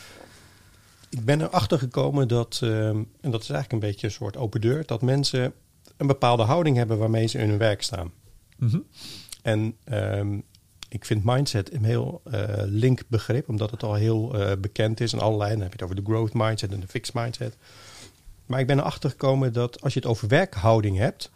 [1.10, 4.62] Ik ben erachter gekomen dat, uh, en dat is eigenlijk een beetje een soort open
[4.62, 5.54] deur, dat mensen
[5.98, 8.12] een bepaalde houding hebben waarmee ze in hun werk staan.
[8.58, 8.86] Mm -hmm.
[9.42, 10.44] En um,
[10.90, 15.14] ik vind mindset een heel uh, link begrip, omdat het al heel uh, bekend is
[15.14, 15.52] en allerlei.
[15.52, 17.56] Dan heb je het over de growth mindset en de fixed mindset.
[18.46, 21.32] Maar ik ben erachter gekomen dat als je het over werkhouding hebt,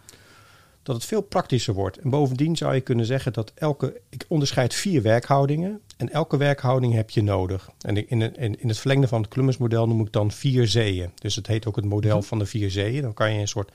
[0.84, 1.98] dat het veel praktischer wordt.
[1.98, 4.02] En bovendien zou je kunnen zeggen dat elke.
[4.10, 5.82] Ik onderscheid vier werkhoudingen.
[5.98, 7.70] En elke werkhouding heb je nodig.
[7.82, 11.12] En in, in, in het verlengde van het Columbus-model noem ik dan vier zeeën.
[11.16, 13.02] Dus het heet ook het model van de vier zeeën.
[13.02, 13.72] Dan kan je een soort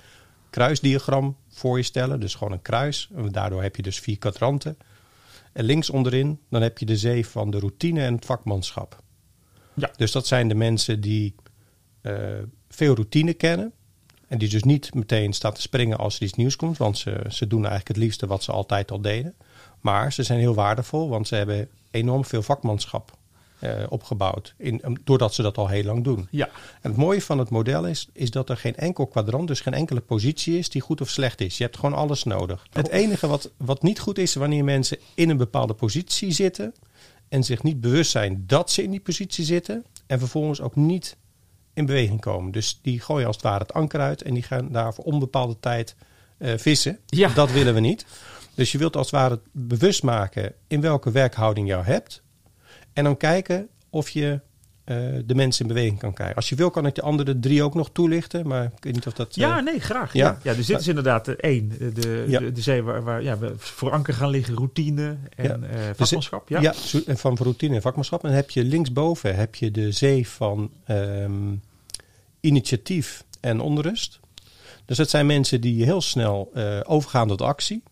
[0.51, 2.21] kruisdiagram voor je stellen.
[2.21, 3.11] Dus gewoon een kruis.
[3.15, 4.77] En daardoor heb je dus vier kadranten.
[5.59, 9.03] En links onderin, dan heb je de zee van de routine en het vakmanschap.
[9.75, 9.91] Ja.
[9.97, 11.35] Dus dat zijn de mensen die
[12.03, 12.15] uh,
[12.69, 13.73] veel routine kennen.
[14.29, 16.77] En die dus niet meteen staan te springen als er iets nieuws komt.
[16.77, 19.35] Want ze, ze doen eigenlijk het liefste wat ze altijd al deden.
[19.81, 23.17] Maar ze zijn heel waardevol, want ze hebben enorm veel vakmanschap
[23.61, 24.55] uh, opgebouwd.
[24.57, 26.29] In, doordat ze dat al heel lang doen.
[26.31, 26.47] Ja.
[26.81, 29.75] En het mooie van het model is, is dat er geen enkel kwadrant, dus geen
[29.75, 31.59] enkele positie is die goed of slecht is.
[31.59, 32.67] Je hebt gewoon alles nodig.
[32.69, 32.77] Oh.
[32.77, 36.75] Het enige wat, wat niet goed is, wanneer mensen in een bepaalde positie zitten.
[37.29, 39.85] en zich niet bewust zijn dat ze in die positie zitten.
[40.07, 41.17] en vervolgens ook niet
[41.75, 42.53] in beweging komen.
[42.53, 45.57] Dus die gooien als het ware het anker uit en die gaan daar voor onbepaalde
[45.61, 45.97] tijd
[46.39, 46.99] uh, vissen.
[47.07, 47.29] Ja.
[47.29, 48.07] Dat willen we niet.
[48.55, 52.23] Dus je wilt als het ware bewust maken in welke werkhouding je hebt.
[52.99, 54.41] En dan kijken of je
[54.85, 56.37] uh, de mensen in beweging kan krijgen.
[56.37, 58.47] Als je wil, kan ik de andere drie ook nog toelichten.
[58.47, 59.35] Maar ik weet niet of dat.
[59.35, 60.13] Ja, uh, nee, graag.
[60.13, 60.39] Ja, ja.
[60.43, 61.69] ja dus dit is inderdaad de één.
[61.69, 62.39] De, ja.
[62.39, 65.57] de, de, zee waar, waar ja, we voor anker gaan liggen, routine en ja.
[65.57, 66.49] uh, vakmanschap.
[66.49, 66.61] Ja.
[66.61, 66.75] ja,
[67.07, 68.25] en van routine en vakmanschap.
[68.25, 71.63] En heb je linksboven heb je de zee van um,
[72.41, 74.21] initiatief en onrust.
[74.85, 76.53] Dus dat zijn mensen die heel snel
[76.87, 77.83] overgaan tot actie.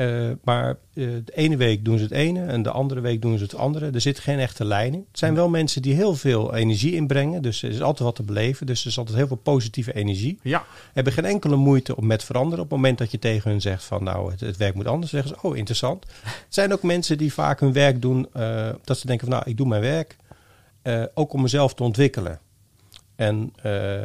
[0.00, 3.38] Uh, maar uh, de ene week doen ze het ene en de andere week doen
[3.38, 3.90] ze het andere.
[3.90, 5.06] Er zit geen echte lijn in.
[5.08, 7.42] Het zijn wel mensen die heel veel energie inbrengen.
[7.42, 8.66] Dus er is altijd wat te beleven.
[8.66, 10.38] Dus er is altijd heel veel positieve energie.
[10.42, 10.64] Ja.
[10.92, 12.64] Hebben geen enkele moeite om met veranderen.
[12.64, 15.10] Op het moment dat je tegen hun zegt van nou het, het werk moet anders.
[15.10, 16.04] Zeggen ze oh interessant.
[16.22, 18.28] Het zijn ook mensen die vaak hun werk doen.
[18.36, 20.16] Uh, dat ze denken van nou ik doe mijn werk.
[21.14, 22.40] ook om mezelf te ontwikkelen.
[23.20, 24.02] En, uh,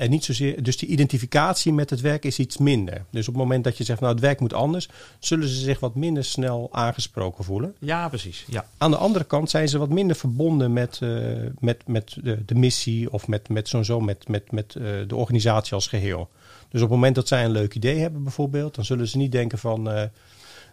[0.00, 3.04] en niet zozeer, dus die identificatie met het werk is iets minder.
[3.10, 5.80] Dus op het moment dat je zegt, nou het werk moet anders, zullen ze zich
[5.80, 7.74] wat minder snel aangesproken voelen.
[7.78, 8.44] Ja, precies.
[8.48, 8.66] Ja.
[8.78, 12.54] Aan de andere kant zijn ze wat minder verbonden met, uh, met, met de, de,
[12.54, 16.28] missie of met, met zo'n zo met, met, met uh, de organisatie als geheel.
[16.68, 19.32] Dus op het moment dat zij een leuk idee hebben bijvoorbeeld, dan zullen ze niet
[19.32, 20.10] denken van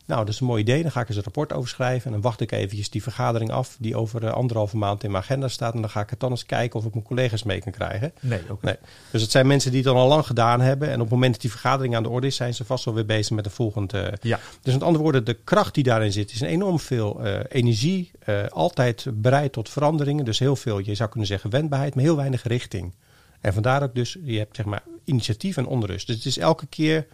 [0.05, 0.81] nou, dat is een mooi idee.
[0.81, 2.05] Dan ga ik eens een rapport over schrijven.
[2.05, 5.23] En dan wacht ik eventjes die vergadering af die over uh, anderhalve maand in mijn
[5.23, 5.73] agenda staat.
[5.73, 8.13] En dan ga ik het dan eens kijken of ik mijn collega's mee kan krijgen.
[8.19, 8.75] Nee, ook nee.
[9.11, 10.87] Dus het zijn mensen die het dan al lang gedaan hebben.
[10.87, 12.93] En op het moment dat die vergadering aan de orde is, zijn ze vast wel
[12.93, 14.03] weer bezig met de volgende.
[14.05, 14.39] Uh, ja.
[14.61, 18.11] Dus met andere woorden, de kracht die daarin zit, is enorm veel uh, energie.
[18.49, 20.25] altijd bereid tot veranderingen.
[20.25, 22.93] Dus heel veel, je zou kunnen zeggen, wendbaarheid, maar heel weinig richting.
[23.41, 26.07] En vandaar ook dus, je hebt zeg maar initiatief en onrust.
[26.07, 27.07] Dus het is elke keer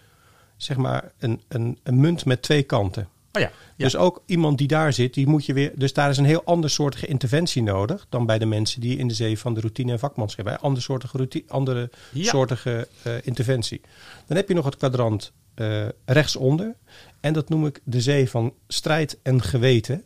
[0.63, 3.07] zeg maar een, een, een munt met twee kanten.
[3.33, 5.71] Oh ja, ja, Dus ook iemand die daar zit, die moet je weer.
[5.75, 9.07] Dus daar is een heel ander soortige interventie nodig dan bij de mensen die in
[9.07, 10.63] de zee van de routine en vakmanschap hebben.
[10.63, 12.23] Andere soortige, routine, andere Ja.
[12.29, 13.81] soortige uh, interventie.
[14.27, 16.75] Dan heb je nog het kwadrant uh, rechtsonder.
[17.19, 20.03] En dat noem ik de zee van strijd en geweten.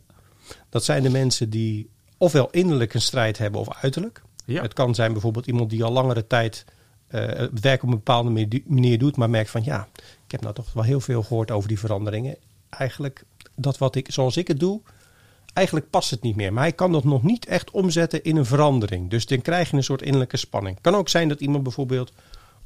[0.68, 4.22] Dat zijn de mensen die ofwel innerlijk een strijd hebben of uiterlijk.
[4.44, 4.62] Ja.
[4.62, 6.64] Het kan zijn bijvoorbeeld iemand die al langere tijd
[7.08, 9.88] het werk op een bepaalde manier doet, maar merkt van ja,
[10.24, 12.36] ik heb nou toch wel heel veel gehoord over die veranderingen.
[12.68, 14.80] Eigenlijk dat wat ik, zoals ik het doe,
[15.52, 16.52] eigenlijk past het niet meer.
[16.52, 19.10] Maar hij kan dat nog niet echt omzetten in een verandering.
[19.10, 20.80] Dus dan krijg je een soort innerlijke spanning.
[20.80, 22.12] Kan ook zijn dat iemand bijvoorbeeld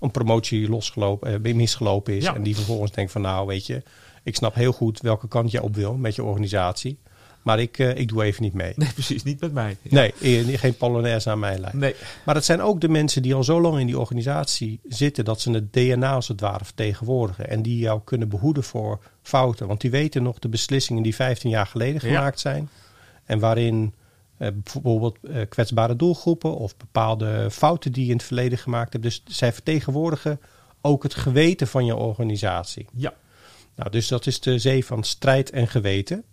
[0.00, 2.24] een promotie losgelopen, eh, misgelopen is.
[2.24, 2.34] Ja.
[2.34, 3.82] En die vervolgens denkt van nou weet je,
[4.22, 6.98] ik snap heel goed welke kant je op wil met je organisatie.
[7.50, 8.72] Maar ik, uh, ik doe even niet mee.
[8.76, 9.22] Nee, precies.
[9.22, 9.76] Niet met mij.
[9.82, 10.08] Ja.
[10.20, 11.78] Nee, geen polonaise aan mijn lijn.
[11.78, 11.94] Nee.
[12.24, 15.24] Maar het zijn ook de mensen die al zo lang in die organisatie zitten...
[15.24, 17.48] dat ze het DNA als het ware vertegenwoordigen.
[17.48, 19.66] En die jou kunnen behoeden voor fouten.
[19.66, 22.50] Want die weten nog de beslissingen die 15 jaar geleden gemaakt ja.
[22.50, 22.68] zijn.
[23.24, 23.94] En waarin
[24.38, 26.56] uh, bijvoorbeeld uh, kwetsbare doelgroepen...
[26.56, 29.04] of bepaalde fouten die je in het verleden gemaakt hebt.
[29.04, 30.40] Dus zij vertegenwoordigen
[30.80, 32.86] ook het geweten van je organisatie.
[32.92, 33.14] Ja.
[33.74, 36.24] Nou, dus dat is de zee van strijd en geweten...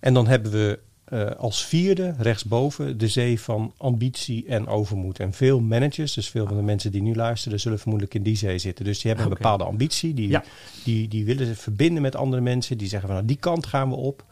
[0.00, 0.78] En dan hebben we
[1.12, 5.20] uh, als vierde rechtsboven de zee van ambitie en overmoed.
[5.20, 8.36] En veel managers, dus veel van de mensen die nu luisteren, zullen vermoedelijk in die
[8.36, 8.84] zee zitten.
[8.84, 9.38] Dus die hebben okay.
[9.38, 10.44] een bepaalde ambitie, die, ja.
[10.84, 12.78] die, die willen zich verbinden met andere mensen.
[12.78, 14.24] Die zeggen van nou, die kant gaan we op.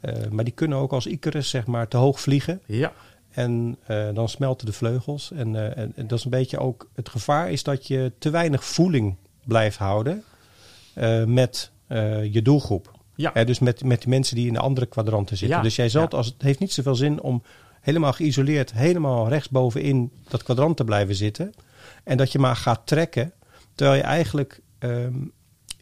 [0.00, 2.60] Uh, maar die kunnen ook als Icarus zeg maar te hoog vliegen.
[2.66, 2.92] Ja.
[3.30, 5.32] En uh, dan smelten de vleugels.
[5.32, 8.64] En, en, en, dat is een beetje ook het gevaar is dat je te weinig
[8.64, 10.24] voeling blijft houden
[11.26, 11.70] met
[12.30, 13.01] je doelgroep.
[13.14, 13.30] Ja.
[13.34, 13.44] ja.
[13.44, 15.56] dus met, met de mensen die in de andere kwadranten zitten.
[15.56, 15.62] Ja.
[15.62, 16.18] Dus jij zult, ja.
[16.18, 17.42] als het heeft niet zoveel zin om
[17.80, 21.54] helemaal geïsoleerd, helemaal rechtsbovenin dat kwadrant te blijven zitten.
[22.04, 23.32] En dat je maar gaat trekken,
[23.74, 25.32] terwijl je eigenlijk um,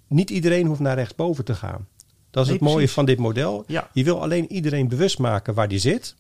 [0.06, 1.88] niet iedereen hoeft naar rechtsboven te gaan.
[2.30, 2.94] Dat is Nee, het mooie precies.
[2.94, 3.64] van dit model.
[3.66, 3.90] Ja.
[3.92, 6.14] Je wil alleen iedereen bewust maken waar die zit.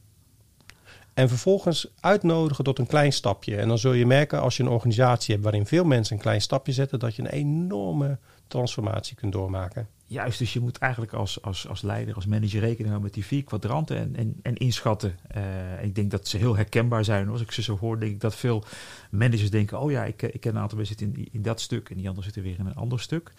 [1.14, 3.56] En vervolgens uitnodigen tot een klein stapje.
[3.56, 6.40] En dan zul je merken als je een organisatie hebt waarin veel mensen een klein
[6.40, 9.88] stapje zetten, dat je een enorme transformatie kunt doormaken.
[10.10, 13.24] Juist, dus je moet eigenlijk als, als, als leider, als manager rekening houden met die
[13.24, 15.18] vier kwadranten en, en, en inschatten.
[15.36, 17.28] Uh, ik denk dat ze heel herkenbaar zijn.
[17.28, 18.64] Als ik ze zo hoor, denk ik dat veel
[19.10, 21.90] managers denken: oh ja, ik, ik ken een aantal mensen zitten in, in dat stuk
[21.90, 23.32] en die anderen zitten weer in een ander stuk.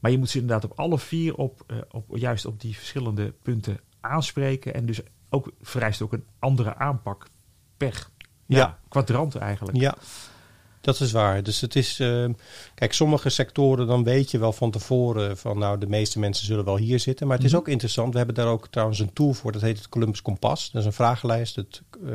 [0.00, 3.34] Maar je moet ze inderdaad op alle vier, op, uh, op, juist op die verschillende
[3.42, 4.74] punten aanspreken.
[4.74, 7.26] En dus ook vereist ook een andere aanpak
[7.76, 8.08] per
[8.46, 8.78] ja, Ja.
[8.88, 9.78] kwadrant eigenlijk.
[9.78, 9.96] Ja,
[10.86, 11.42] dat is waar.
[11.42, 12.26] Dus het is, uh,
[12.74, 16.64] kijk, sommige sectoren dan weet je wel van tevoren van nou de meeste mensen zullen
[16.64, 17.26] wel hier zitten.
[17.26, 17.60] Maar het is Mhm.
[17.60, 18.10] ook interessant.
[18.12, 19.52] We hebben daar ook trouwens een tool voor.
[19.52, 20.70] Dat heet het Columbus Kompas.
[20.70, 21.54] Dat is een vragenlijst.
[21.54, 22.12] Dat uh,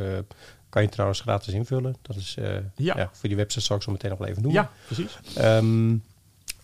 [0.69, 1.95] kan je trouwens gratis invullen.
[2.01, 2.93] Dat is uh, Ja.
[2.97, 3.10] ja.
[3.13, 4.62] voor die website zal ik zo meteen nog wel even noemen.
[4.62, 5.17] Ja, precies.
[5.39, 6.03] Um,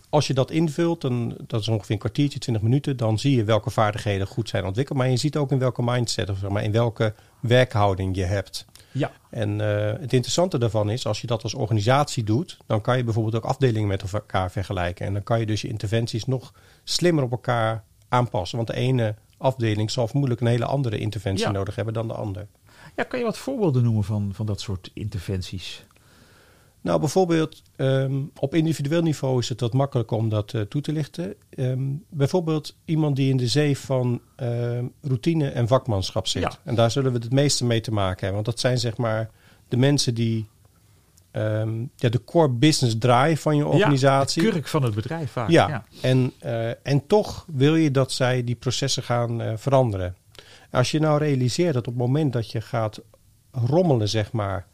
[0.09, 3.43] als je dat invult, dan, dat is ongeveer een kwartiertje, 20 minuten, dan zie je
[3.43, 4.97] welke vaardigheden goed zijn ontwikkeld.
[4.97, 8.65] Maar je ziet ook in welke mindset of zeg maar in welke werkhouding je hebt.
[8.97, 9.11] Ja.
[9.29, 13.03] En uh, het interessante daarvan is, als je dat als organisatie doet, dan kan je
[13.03, 15.05] bijvoorbeeld ook afdelingen met elkaar vergelijken.
[15.05, 18.57] En dan kan je dus je interventies nog slimmer op elkaar aanpassen.
[18.57, 21.51] Want de ene afdeling zal vermoedelijk een hele andere interventie Ja.
[21.51, 22.47] nodig hebben dan de ander.
[22.95, 25.85] Ja, kan je wat voorbeelden noemen van, van dat soort interventies?
[26.87, 30.91] Nou, bijvoorbeeld ehm, op individueel niveau is het wat makkelijker om dat eh, toe te
[30.91, 31.35] lichten.
[31.49, 36.41] Ehm, bijvoorbeeld iemand die in de zee van ehm, routine en vakmanschap zit.
[36.41, 36.51] Ja.
[36.63, 38.33] En daar zullen we het meeste mee te maken hebben.
[38.33, 39.29] Want dat zijn zeg maar
[39.67, 40.47] de mensen die
[41.95, 44.41] ja, de core business draaien van je organisatie.
[44.41, 45.49] Ja, de kurk van het bedrijf vaak.
[45.49, 45.83] Ja, ja.
[46.01, 50.15] En, eh, en toch wil je dat zij die processen gaan eh, veranderen.
[50.71, 53.01] Als je nou realiseert dat op het moment dat je gaat
[53.51, 54.65] rommelen, zeg maar,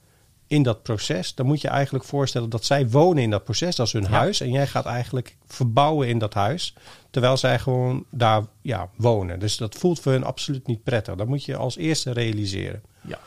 [0.53, 3.87] in dat proces, dan moet je eigenlijk voorstellen dat zij wonen in dat proces, dat
[3.87, 4.09] is hun Ja.
[4.09, 4.41] huis.
[4.41, 6.73] En jij gaat eigenlijk verbouwen in dat huis,
[7.09, 9.39] terwijl zij gewoon daar ja, wonen.
[9.39, 11.15] Dus dat voelt voor hun absoluut niet prettig.
[11.15, 12.81] Dat moet je als eerste realiseren.
[13.01, 13.19] Ja.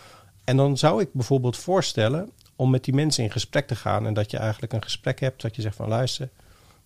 [0.45, 4.07] En dan zou ik bijvoorbeeld voorstellen om met die mensen in gesprek te gaan.
[4.07, 6.29] En dat je eigenlijk een gesprek hebt dat je zegt van luister,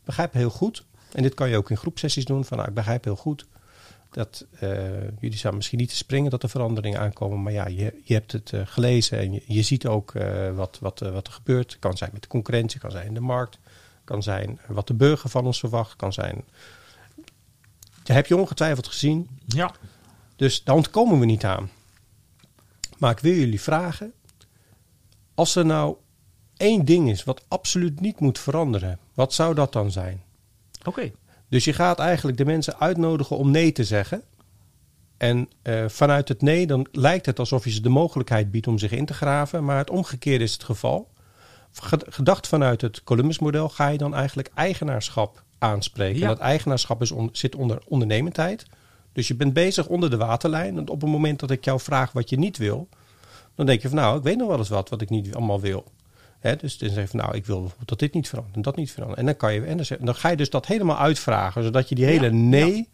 [0.05, 0.85] begrijp heel goed.
[1.13, 2.45] En dit kan je ook in groepsessies doen.
[2.45, 3.47] Van nou, ik begrijp heel goed
[4.11, 7.43] dat eh, jullie staan misschien niet te springen dat er veranderingen aankomen.
[7.43, 10.79] Maar ja, je, je hebt het eh, gelezen en je, je ziet ook eh, wat,
[10.81, 11.79] wat, wat er gebeurt.
[11.79, 13.59] kan zijn met de concurrentie, kan zijn in de markt.
[14.05, 15.97] kan zijn wat de burger van ons verwacht.
[15.97, 16.45] kan zijn...
[18.03, 19.29] Dat heb je ongetwijfeld gezien.
[19.47, 19.75] ja.
[20.37, 21.71] Dus daar ontkomen we niet aan.
[22.99, 24.13] Maar ik wil jullie vragen:
[25.35, 25.97] als er nou
[26.57, 30.23] één ding is wat absoluut niet moet veranderen, wat zou dat dan zijn?
[30.85, 31.13] Oké.
[31.51, 34.23] Dus je gaat eigenlijk de mensen uitnodigen om nee te zeggen.
[35.17, 38.79] En eh, vanuit het nee, dan lijkt het alsof je ze de mogelijkheid biedt om
[38.79, 39.65] zich in te graven.
[39.65, 41.09] Maar het omgekeerde is het geval.
[41.73, 46.17] Ge- Gedacht vanuit het Columbus-model ga je dan eigenlijk eigenaarschap aanspreken.
[46.19, 46.23] Ja.
[46.23, 48.67] En dat eigenaarschap is on- zit onder ondernemendheid.
[49.13, 50.77] Dus je bent bezig onder de waterlijn.
[50.77, 52.89] En op het moment dat ik jou vraag wat je niet wil,
[53.55, 55.61] dan denk je van nou, ik weet nog wel eens wat wat ik niet allemaal
[55.61, 55.85] wil.
[56.41, 58.77] Dus dan zeg je van nou, ik wil bijvoorbeeld dat dit niet verandert en dat
[58.77, 59.19] niet verandert.
[59.19, 62.05] En dan, kan je, en dan, ga je dus dat helemaal uitvragen, zodat je die
[62.05, 62.89] hele Ja, nee,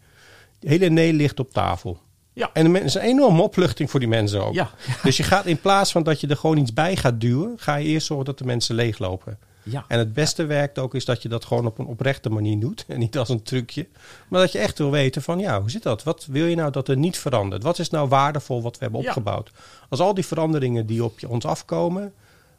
[0.59, 1.99] die hele nee ligt op tafel.
[2.33, 2.49] Ja.
[2.53, 4.53] En het is een enorme opluchting voor die mensen ook.
[4.53, 4.69] Ja.
[5.03, 7.75] Dus je gaat in plaats van dat je er gewoon iets bij gaat duwen, ga
[7.75, 9.37] je eerst zorgen dat de mensen leeglopen.
[9.69, 9.85] Ja.
[9.87, 12.85] En het beste werkt ook is dat je dat gewoon op een oprechte manier doet.
[12.87, 13.87] En niet als een trucje.
[14.27, 16.03] Maar dat je echt wil weten van ja, hoe zit dat?
[16.03, 17.63] Wat wil je nou dat er niet verandert?
[17.63, 19.51] Wat is nou waardevol wat we hebben opgebouwd?
[19.89, 22.13] Als al die veranderingen die op je, ons afkomen,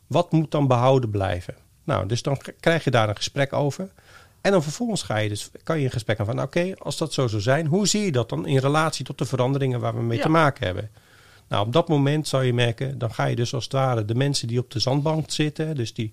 [0.08, 1.54] wat moet dan behouden blijven?
[1.84, 3.88] Nou, dus dan krijg je daar een gesprek over.
[4.40, 7.12] En dan vervolgens ga je dus, kan je een gesprek aan van oké, als dat
[7.12, 10.02] zo zou zijn, hoe zie je dat dan in relatie tot de veranderingen waar we
[10.02, 10.22] mee Ja.
[10.22, 10.90] te maken hebben?
[11.48, 14.14] Nou, op dat moment zal je merken, dan ga je dus als het ware de
[14.14, 16.12] mensen die op de zandbank zitten, dus die,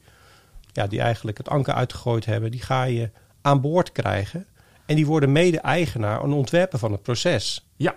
[0.71, 3.09] ja, die eigenlijk het anker uitgegooid hebben, die ga je
[3.41, 4.45] aan boord krijgen.
[4.85, 7.65] En die worden mede-eigenaar en ontwerper van het proces.
[7.75, 7.95] Ja.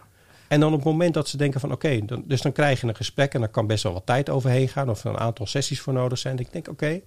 [0.49, 2.87] En dan op het moment dat ze denken van oké, dan, dus dan krijg je
[2.87, 5.47] een gesprek en dan kan best wel wat tijd overheen gaan of er een aantal
[5.47, 6.39] sessies voor nodig zijn.
[6.39, 7.01] Ik denk oké,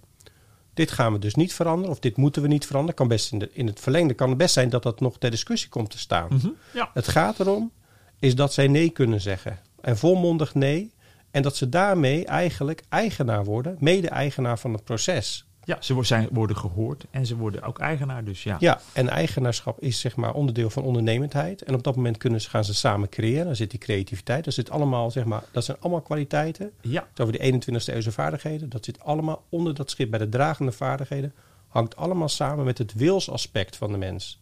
[0.74, 2.96] dit gaan we dus niet veranderen of dit moeten we niet veranderen.
[2.96, 5.32] Kan best in, de, in het verlengde kan het best zijn dat dat nog ter
[5.32, 6.28] discussie komt te staan.
[6.30, 6.50] Mhm.
[6.74, 6.90] Ja.
[6.94, 7.72] Het gaat erom
[8.20, 9.60] is dat zij nee kunnen zeggen.
[9.82, 10.94] En volmondig nee.
[11.32, 15.46] En dat ze daarmee eigenlijk eigenaar worden, mede-eigenaar van het proces.
[15.64, 18.24] Ja, ze zijn, worden gehoord en ze worden ook eigenaar.
[18.24, 18.58] Dus ja.
[18.60, 21.62] Ja, en eigenaarschap is zeg maar onderdeel van ondernemendheid.
[21.62, 23.46] En op dat moment kunnen ze, gaan ze samen creëren.
[23.46, 24.44] Dan zit die creativiteit.
[24.44, 26.72] Dat, zit allemaal, zeg maar, dat zijn allemaal kwaliteiten.
[26.82, 27.08] Ja.
[27.10, 28.70] Het over die 21ste eeuwse vaardigheden.
[28.70, 31.34] Dat zit allemaal onder dat schip bij de dragende vaardigheden.
[31.68, 34.41] Hangt allemaal samen met het wilsaspect van de mens.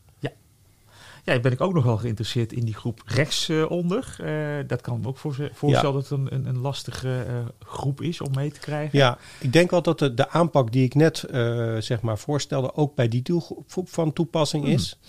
[1.29, 4.15] Ja, ben ik ook nog wel geïnteresseerd in die groep rechtsonder.
[4.17, 8.21] Eh dat kan me ook voorstellen dat het een, een, een lastige eh, groep is
[8.21, 8.99] om mee te krijgen.
[8.99, 12.75] Ja, ik denk wel dat de, de aanpak die ik net eh, zeg maar voorstelde
[12.75, 14.73] ook bij die doelgroep van toepassing Hmm.
[14.73, 14.99] is.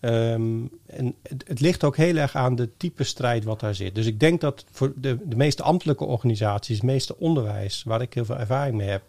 [0.00, 3.94] Ehm, en het, het ligt ook heel erg aan de type strijd wat daar zit.
[3.94, 8.14] Dus ik denk dat voor de, de meeste ambtelijke organisaties, het meeste onderwijs, waar ik
[8.14, 9.02] heel veel ervaring mee heb,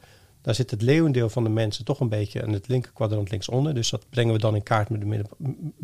[0.44, 3.74] daar zit het leeuwendeel van de mensen toch een beetje aan het linker kwadrant linksonder.
[3.74, 5.24] Dus dat brengen we dan in kaart met de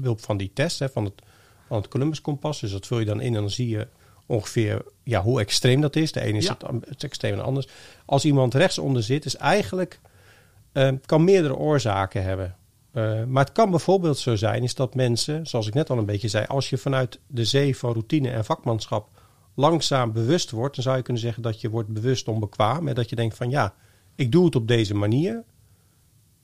[0.01, 1.21] hulp van die test hè, van het,
[1.67, 2.59] van het Columbus Kompas.
[2.59, 3.87] Dus dat vul je dan in en dan zie je
[4.25, 6.11] ongeveer ja, hoe extreem dat is.
[6.11, 6.53] De ene is Ja.
[6.53, 7.67] het, am- het extreem en anders.
[8.05, 9.99] Als iemand rechtsonder zit, is eigenlijk
[10.71, 12.55] eh, kan meerdere oorzaken hebben.
[12.91, 16.05] Eh, maar het kan bijvoorbeeld zo zijn, is dat mensen, zoals ik net al een
[16.05, 19.07] beetje zei, als je vanuit de zee van routine en vakmanschap
[19.55, 22.87] langzaam bewust wordt, dan zou je kunnen zeggen dat je wordt bewust onbekwaam.
[22.87, 23.73] En dat je denkt van ja,
[24.19, 25.43] ik doe het op deze manier.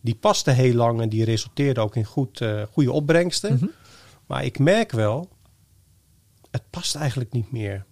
[0.01, 3.53] Die paste heel lang en die resulteerde ook in goed, eh, goede opbrengsten.
[3.53, 3.65] Mhm.
[4.25, 5.29] Maar ik merk wel,
[6.51, 7.85] het past eigenlijk niet meer.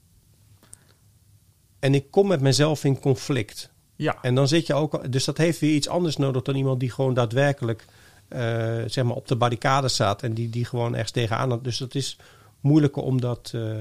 [1.80, 3.72] En ik kom met mezelf in conflict.
[3.96, 4.18] Ja.
[4.22, 5.12] En dan zit je ook.
[5.12, 7.86] Dus dat heeft weer iets anders nodig dan iemand die gewoon daadwerkelijk
[8.28, 10.24] eh, zeg maar op de barricade staat.
[10.24, 11.60] En die, die gewoon ergens tegenaan.
[11.62, 12.18] Dus dat is
[12.60, 13.52] moeilijker om dat.
[13.56, 13.76] eh,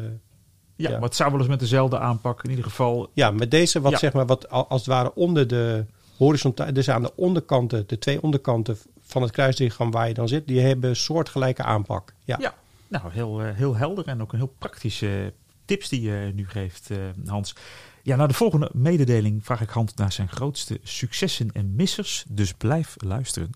[0.77, 0.95] Ja, Ja.
[0.99, 3.11] maar het zou wel eens met dezelfde aanpak in ieder geval.
[3.15, 3.99] ja, met deze wat Ja.
[3.99, 5.85] zeg maar wat al- als het ware onder de
[6.17, 6.73] horizontaal.
[6.73, 10.61] Dus aan de onderkanten, de twee onderkanten van het kruisdiagram waar je dan zit, die
[10.61, 12.15] hebben soortgelijke aanpak.
[12.25, 12.37] Ja.
[12.41, 12.55] Ja,
[12.89, 15.33] Nou, heel, heel helder en ook een heel praktische
[15.65, 16.91] tips die je nu geeft,
[17.27, 17.55] Hans.
[18.03, 22.25] Ja, naar de volgende mededeling vraag ik Hans naar zijn grootste successen en missers.
[22.29, 23.51] Dus blijf luisteren.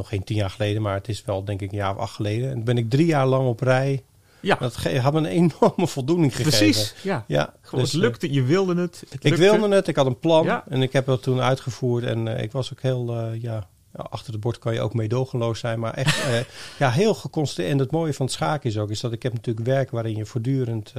[0.00, 2.14] nog geen tien jaar geleden, maar het is wel denk ik een jaar of acht
[2.14, 2.50] geleden.
[2.50, 4.02] En ben ik drie jaar lang op rij.
[4.40, 4.56] Ja.
[4.60, 5.26] Dat had me een
[5.60, 6.58] enorme voldoening gegeven.
[6.58, 7.24] Precies, ja.
[7.26, 9.04] ja Gewoon, dus, het lukte, eh, je wilde het.
[9.08, 10.64] het ik wilde het, ik had een plan ja.
[10.68, 12.04] en ik heb het toen uitgevoerd.
[12.04, 15.58] En uh, ik was ook heel, uh, ja, achter het bord kan je ook meedogenloos
[15.58, 16.38] zijn, maar echt uh,
[16.78, 17.72] ja, heel geconstateerd.
[17.72, 20.16] En het mooie van het schaken is ook, is dat ik heb natuurlijk werk waarin
[20.16, 20.92] je voortdurend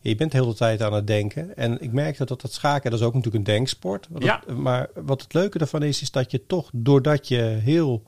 [0.00, 1.56] je bent de hele tijd aan het denken.
[1.56, 4.08] En ik merk dat dat schaken, dat is ook natuurlijk een denksport.
[4.18, 4.42] Ja.
[4.56, 8.02] maar wat het leuke ervan is, is dat je toch, doordat je heel...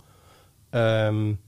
[0.71, 1.41] Um,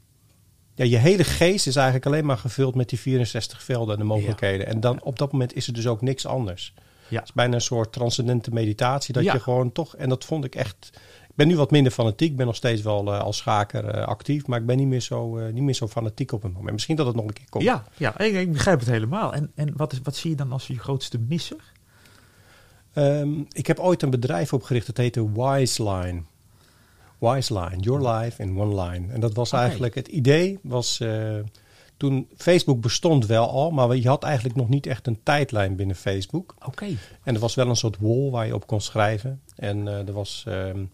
[0.74, 4.06] ja, je hele geest is eigenlijk alleen maar gevuld met die 64 velden en de
[4.06, 4.66] mogelijkheden.
[4.66, 6.74] En dan op dat moment is er dus ook niks anders.
[7.08, 7.18] Ja.
[7.18, 9.14] Het is bijna een soort transcendente meditatie.
[9.14, 10.90] Dat je gewoon toch, en dat vond ik echt
[11.34, 12.30] ben nu wat minder fanatiek.
[12.30, 14.46] Ik ben nog steeds wel uh, als schaker uh, actief.
[14.46, 16.72] Maar ik ben niet meer, zo, uh, niet meer zo fanatiek op het moment.
[16.72, 17.64] Misschien dat het nog een keer komt.
[17.64, 19.34] Ja, ja ik, ik begrijp het helemaal.
[19.34, 21.72] En, en wat, is, wat zie je dan als je grootste misser?
[22.94, 24.86] Um, ik heb ooit een bedrijf opgericht.
[24.86, 26.22] Dat heette Wiseline.
[27.18, 27.80] Wiseline.
[27.80, 29.12] Your life in one line.
[29.12, 29.60] En dat was okay.
[29.60, 29.94] eigenlijk...
[29.94, 31.02] Het idee was...
[31.96, 35.96] toen Facebook bestond wel al, maar je had eigenlijk nog niet echt een tijdlijn binnen
[35.96, 36.54] Facebook.
[36.66, 36.86] Oké.
[37.22, 39.40] En er was wel een soort wall waar je op kon schrijven.
[39.56, 40.90] En er was um,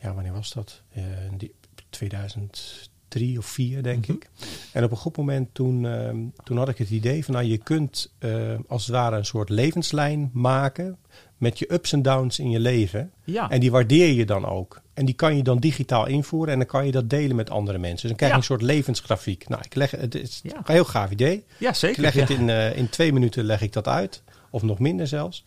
[0.00, 0.82] ja, wanneer was dat?
[0.96, 1.04] Uh,
[1.36, 1.54] die,
[1.90, 4.12] 2003 of 4, denk mhm.
[4.16, 4.30] ik.
[4.72, 6.08] En op een goed moment toen, uh,
[6.44, 9.48] toen had ik het idee van, nou, je kunt uh, als het ware een soort
[9.48, 10.98] levenslijn maken
[11.36, 13.12] met je ups en downs in je leven.
[13.24, 13.50] Ja.
[13.50, 14.82] En die waardeer je dan ook.
[14.94, 17.78] En die kan je dan digitaal invoeren en dan kan je dat delen met andere
[17.78, 18.00] mensen.
[18.00, 19.48] Dus dan krijg je een soort levensgrafiek.
[19.48, 20.56] Nou, ik leg het is ja.
[20.56, 21.44] een heel gaaf idee.
[21.58, 21.96] Ja, zeker.
[21.96, 25.06] Ik leg het in, uh, in twee minuten leg ik dat uit, of nog minder
[25.06, 25.44] zelfs.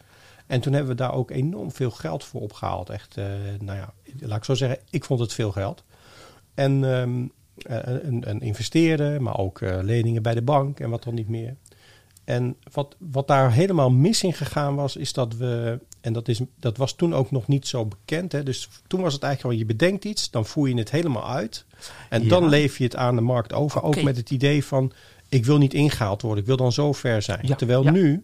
[0.52, 2.90] En toen hebben we daar ook enorm veel geld voor opgehaald.
[2.90, 3.26] Echt, uh,
[3.60, 5.84] nou ja, laat ik zo zeggen, ik vond het veel geld.
[6.54, 7.32] En um,
[7.64, 11.56] een, een investeren, maar ook uh, leningen bij de bank en wat dan niet meer.
[12.24, 16.42] En wat, wat daar helemaal mis in gegaan was, is dat we, en dat, is,
[16.60, 18.32] dat was toen ook nog niet zo bekend.
[18.32, 18.44] Hè?
[18.44, 21.66] Dus toen was het eigenlijk gewoon, je bedenkt iets, dan voer je het helemaal uit.
[22.10, 23.84] En dan leef je het aan de markt over.
[23.84, 24.92] Ook met het idee van,
[25.30, 27.48] ik wil niet ingehaald worden, ik wil dan zo ver zijn.
[27.48, 28.24] Ja, Terwijl nu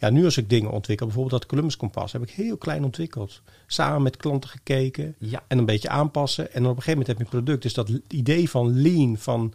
[0.00, 3.42] ja, nu als ik dingen ontwikkel, bijvoorbeeld dat Columbus Kompas, heb ik heel klein ontwikkeld.
[3.66, 5.42] Samen met klanten gekeken ja.
[5.46, 6.52] en een beetje aanpassen.
[6.52, 7.62] En dan op een gegeven moment heb je een product.
[7.62, 9.54] Dus dat idee van lean, van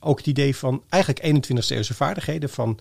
[0.00, 2.48] ook het idee van eigenlijk 21ste eeuwse vaardigheden.
[2.48, 2.78] Van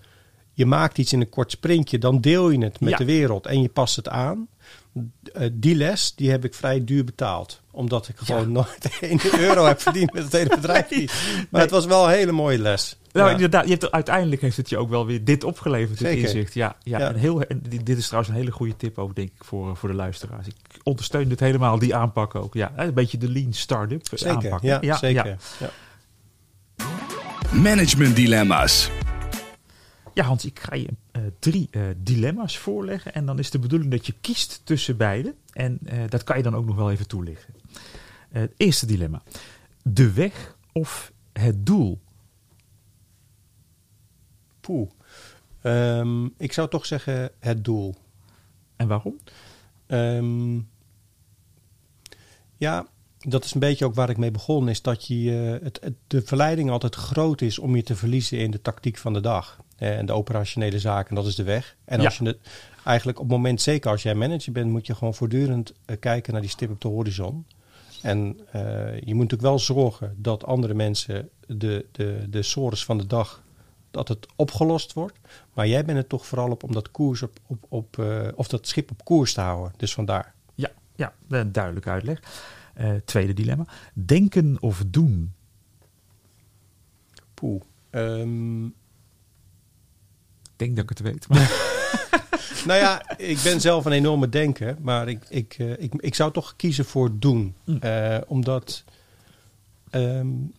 [0.54, 3.62] je maakt iets in een kort sprintje, dan deel je het met de wereld en
[3.62, 4.48] je past het aan.
[4.94, 7.62] Uh, die les, die heb ik vrij duur betaald.
[7.76, 10.90] Omdat ik gewoon nooit 1 euro heb verdiend met het hele bedrijf.
[10.94, 11.10] Nee,
[11.50, 12.98] maar het was wel een hele mooie les.
[13.12, 13.34] Nou, ja.
[13.34, 13.64] inderdaad.
[13.64, 16.54] Je hebt, uiteindelijk heeft het je ook wel weer dit opgeleverd, dit inzicht.
[16.54, 17.10] Ja, ja, ja.
[17.10, 17.44] Een heel,
[17.84, 20.48] dit is trouwens een hele goede tip ook, denk ik, voor, voor de luisteraars.
[20.48, 22.54] Ik ondersteun dit helemaal, die aanpak ook.
[22.54, 24.62] Ja, een beetje de lean startup aanpak.
[24.62, 25.38] Ja, ja, zeker.
[25.60, 25.70] Ja.
[27.52, 28.90] Management dilemma's.
[30.14, 33.14] Ja, Hans, ik ga je uh, drie uh, dilemma's voorleggen.
[33.14, 35.36] En dan is de bedoeling dat je kiest tussen beide.
[35.52, 37.54] En uh, dat kan je dan ook nog wel even toelichten.
[38.30, 39.22] het eerste dilemma.
[39.84, 42.02] De weg of het doel?
[44.60, 44.90] Poeh.
[45.64, 47.96] Um, ik zou toch zeggen het doel.
[48.76, 49.20] En waarom?
[49.88, 50.70] Um,
[52.58, 52.88] ja,
[53.20, 56.70] dat is een beetje ook waar ik mee begon, is dat je, het, de verleiding
[56.70, 59.63] altijd groot is om je te verliezen in de tactiek van de dag.
[59.76, 61.76] En de operationele zaken, dat is de weg.
[61.86, 62.38] En als je het
[62.86, 66.42] eigenlijk op het moment, zeker als jij manager bent, moet je gewoon voortdurend kijken naar
[66.42, 67.46] die stip op de horizon.
[68.02, 68.38] En
[69.04, 73.44] je moet natuurlijk wel zorgen dat andere mensen de, de, de sores van de dag
[73.94, 75.20] dat het opgelost wordt.
[75.54, 78.48] Maar jij bent er toch vooral op om dat, koers op, op, op, uh, of
[78.48, 79.74] dat schip op koers te houden.
[79.78, 80.34] Dus vandaar.
[80.56, 81.14] Ja, ja
[81.46, 82.20] duidelijk uitleg.
[82.78, 83.66] Uh, tweede dilemma.
[83.94, 85.34] Denken of doen?
[87.34, 87.62] Poeh.
[87.92, 88.74] Um...
[90.64, 91.28] Denk dat ik het weet.
[92.68, 94.76] nou ja, ik ben zelf een enorme denker.
[94.82, 97.56] Maar ik, ik, uh, ik, ik zou toch kiezen voor doen.
[97.66, 97.80] Mm.
[98.28, 98.84] omdat...
[99.92, 100.54] Um,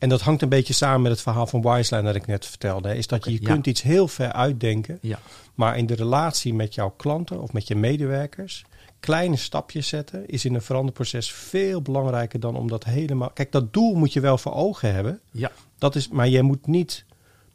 [0.00, 2.96] en dat hangt een beetje samen met het verhaal van Wiseline dat ik net vertelde.
[2.96, 4.98] Is dat je, je kunt iets heel ver uitdenken.
[5.02, 5.18] Ja.
[5.54, 8.64] Maar in de relatie met jouw klanten of met je medewerkers...
[9.00, 13.30] kleine stapjes zetten is in een veranderproces veel belangrijker dan om dat helemaal...
[13.30, 15.20] Kijk, dat doel moet je wel voor ogen hebben.
[15.30, 15.50] Ja.
[15.78, 17.04] Dat is, maar je moet niet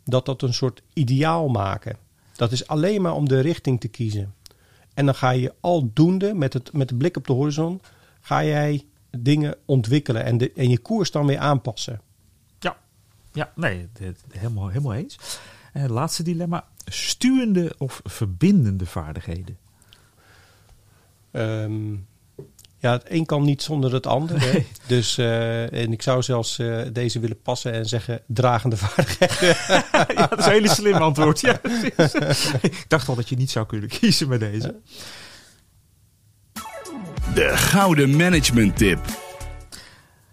[0.06, 1.97] dat dat een soort ideaal maken.
[2.36, 4.34] Dat is alleen maar om de richting te kiezen.
[4.93, 7.82] En dan ga je aldoende, met, het, met de blik op de horizon...
[8.22, 8.86] ga jij
[9.18, 12.01] dingen ontwikkelen en, de, en je koers dan weer aanpassen.
[13.36, 13.89] Ja, nee,
[14.30, 15.39] helemaal, helemaal eens.
[15.74, 19.58] En het laatste dilemma: stuwende of verbindende vaardigheden?
[21.32, 21.95] Ehm,
[22.78, 24.44] ja, het een kan niet zonder het ander.
[24.88, 29.56] Dus, uh, en ik zou zelfs uh, deze willen passen en zeggen dragende vaardigheden.
[30.16, 31.42] ja, dat is een hele slim antwoord.
[31.42, 31.60] Ja,
[32.62, 34.76] ik dacht al dat je niet zou kunnen kiezen met deze.
[37.34, 39.00] De gouden management tip.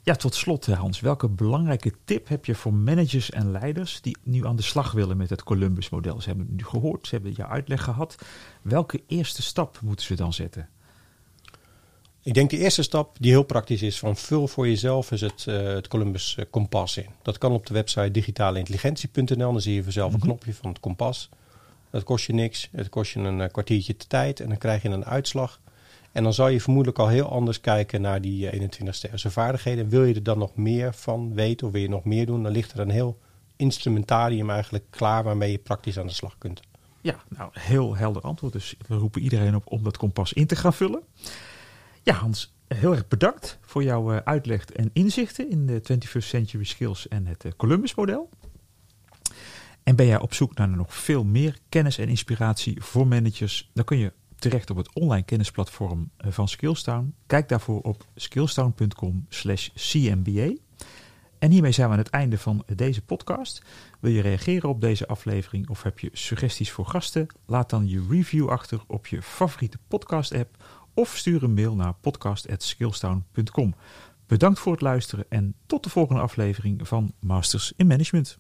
[0.03, 4.47] Ja, tot slot Hans, welke belangrijke tip heb je voor managers en leiders die nu
[4.47, 6.21] aan de slag willen met het Columbus-model?
[6.21, 8.17] Ze hebben het nu gehoord, ze hebben jouw uitleg gehad.
[8.63, 10.69] Welke eerste stap moeten ze dan zetten?
[12.25, 15.45] Ik denk de eerste stap die heel praktisch is van vul voor jezelf is het,
[15.49, 17.07] uh, het Columbus uh, kompas in.
[17.23, 19.53] Dat kan op de website digitaleintelligentie.nl.
[19.53, 20.27] Dan zie je vanzelf een mhm.
[20.27, 21.29] knopje van het kompas.
[21.91, 22.69] Dat kost je niks.
[22.73, 25.61] Het kost je een uh, kwartiertje de tijd en dan krijg je een uitslag.
[26.13, 29.89] En dan zal je vermoedelijk al heel anders kijken naar die 21 ste vaardigheden.
[29.89, 32.53] Wil je er dan nog meer van weten of wil je nog meer doen, dan
[32.53, 33.19] ligt er een heel
[33.57, 36.61] instrumentarium eigenlijk klaar waarmee je praktisch aan de slag kunt.
[37.01, 38.53] Ja, nou heel helder antwoord.
[38.53, 41.03] Dus we roepen iedereen op om dat kompas in te gaan vullen.
[42.05, 46.65] Ja, Hans, heel erg bedankt voor jouw eh, uitleg en inzichten in de 21st Century
[46.65, 48.29] Skills en het eh, Columbus-model.
[49.83, 53.85] En ben jij op zoek naar nog veel meer kennis en inspiratie voor managers, dan
[53.85, 57.15] kun je terecht op het online kennisplatform eh, van Skillstown.
[57.27, 60.53] Kijk daarvoor op skillstown.com slash cmba.
[61.39, 63.63] En hiermee zijn we aan het einde van deze podcast.
[64.01, 67.27] Wil je reageren op deze aflevering of heb je suggesties voor gasten?
[67.47, 70.57] Laat dan je review achter op je favoriete podcast app
[70.95, 73.75] of stuur een mail naar podcast.skillstown.com.
[74.27, 78.39] Bedankt voor het luisteren en tot de volgende aflevering van Masters in Management.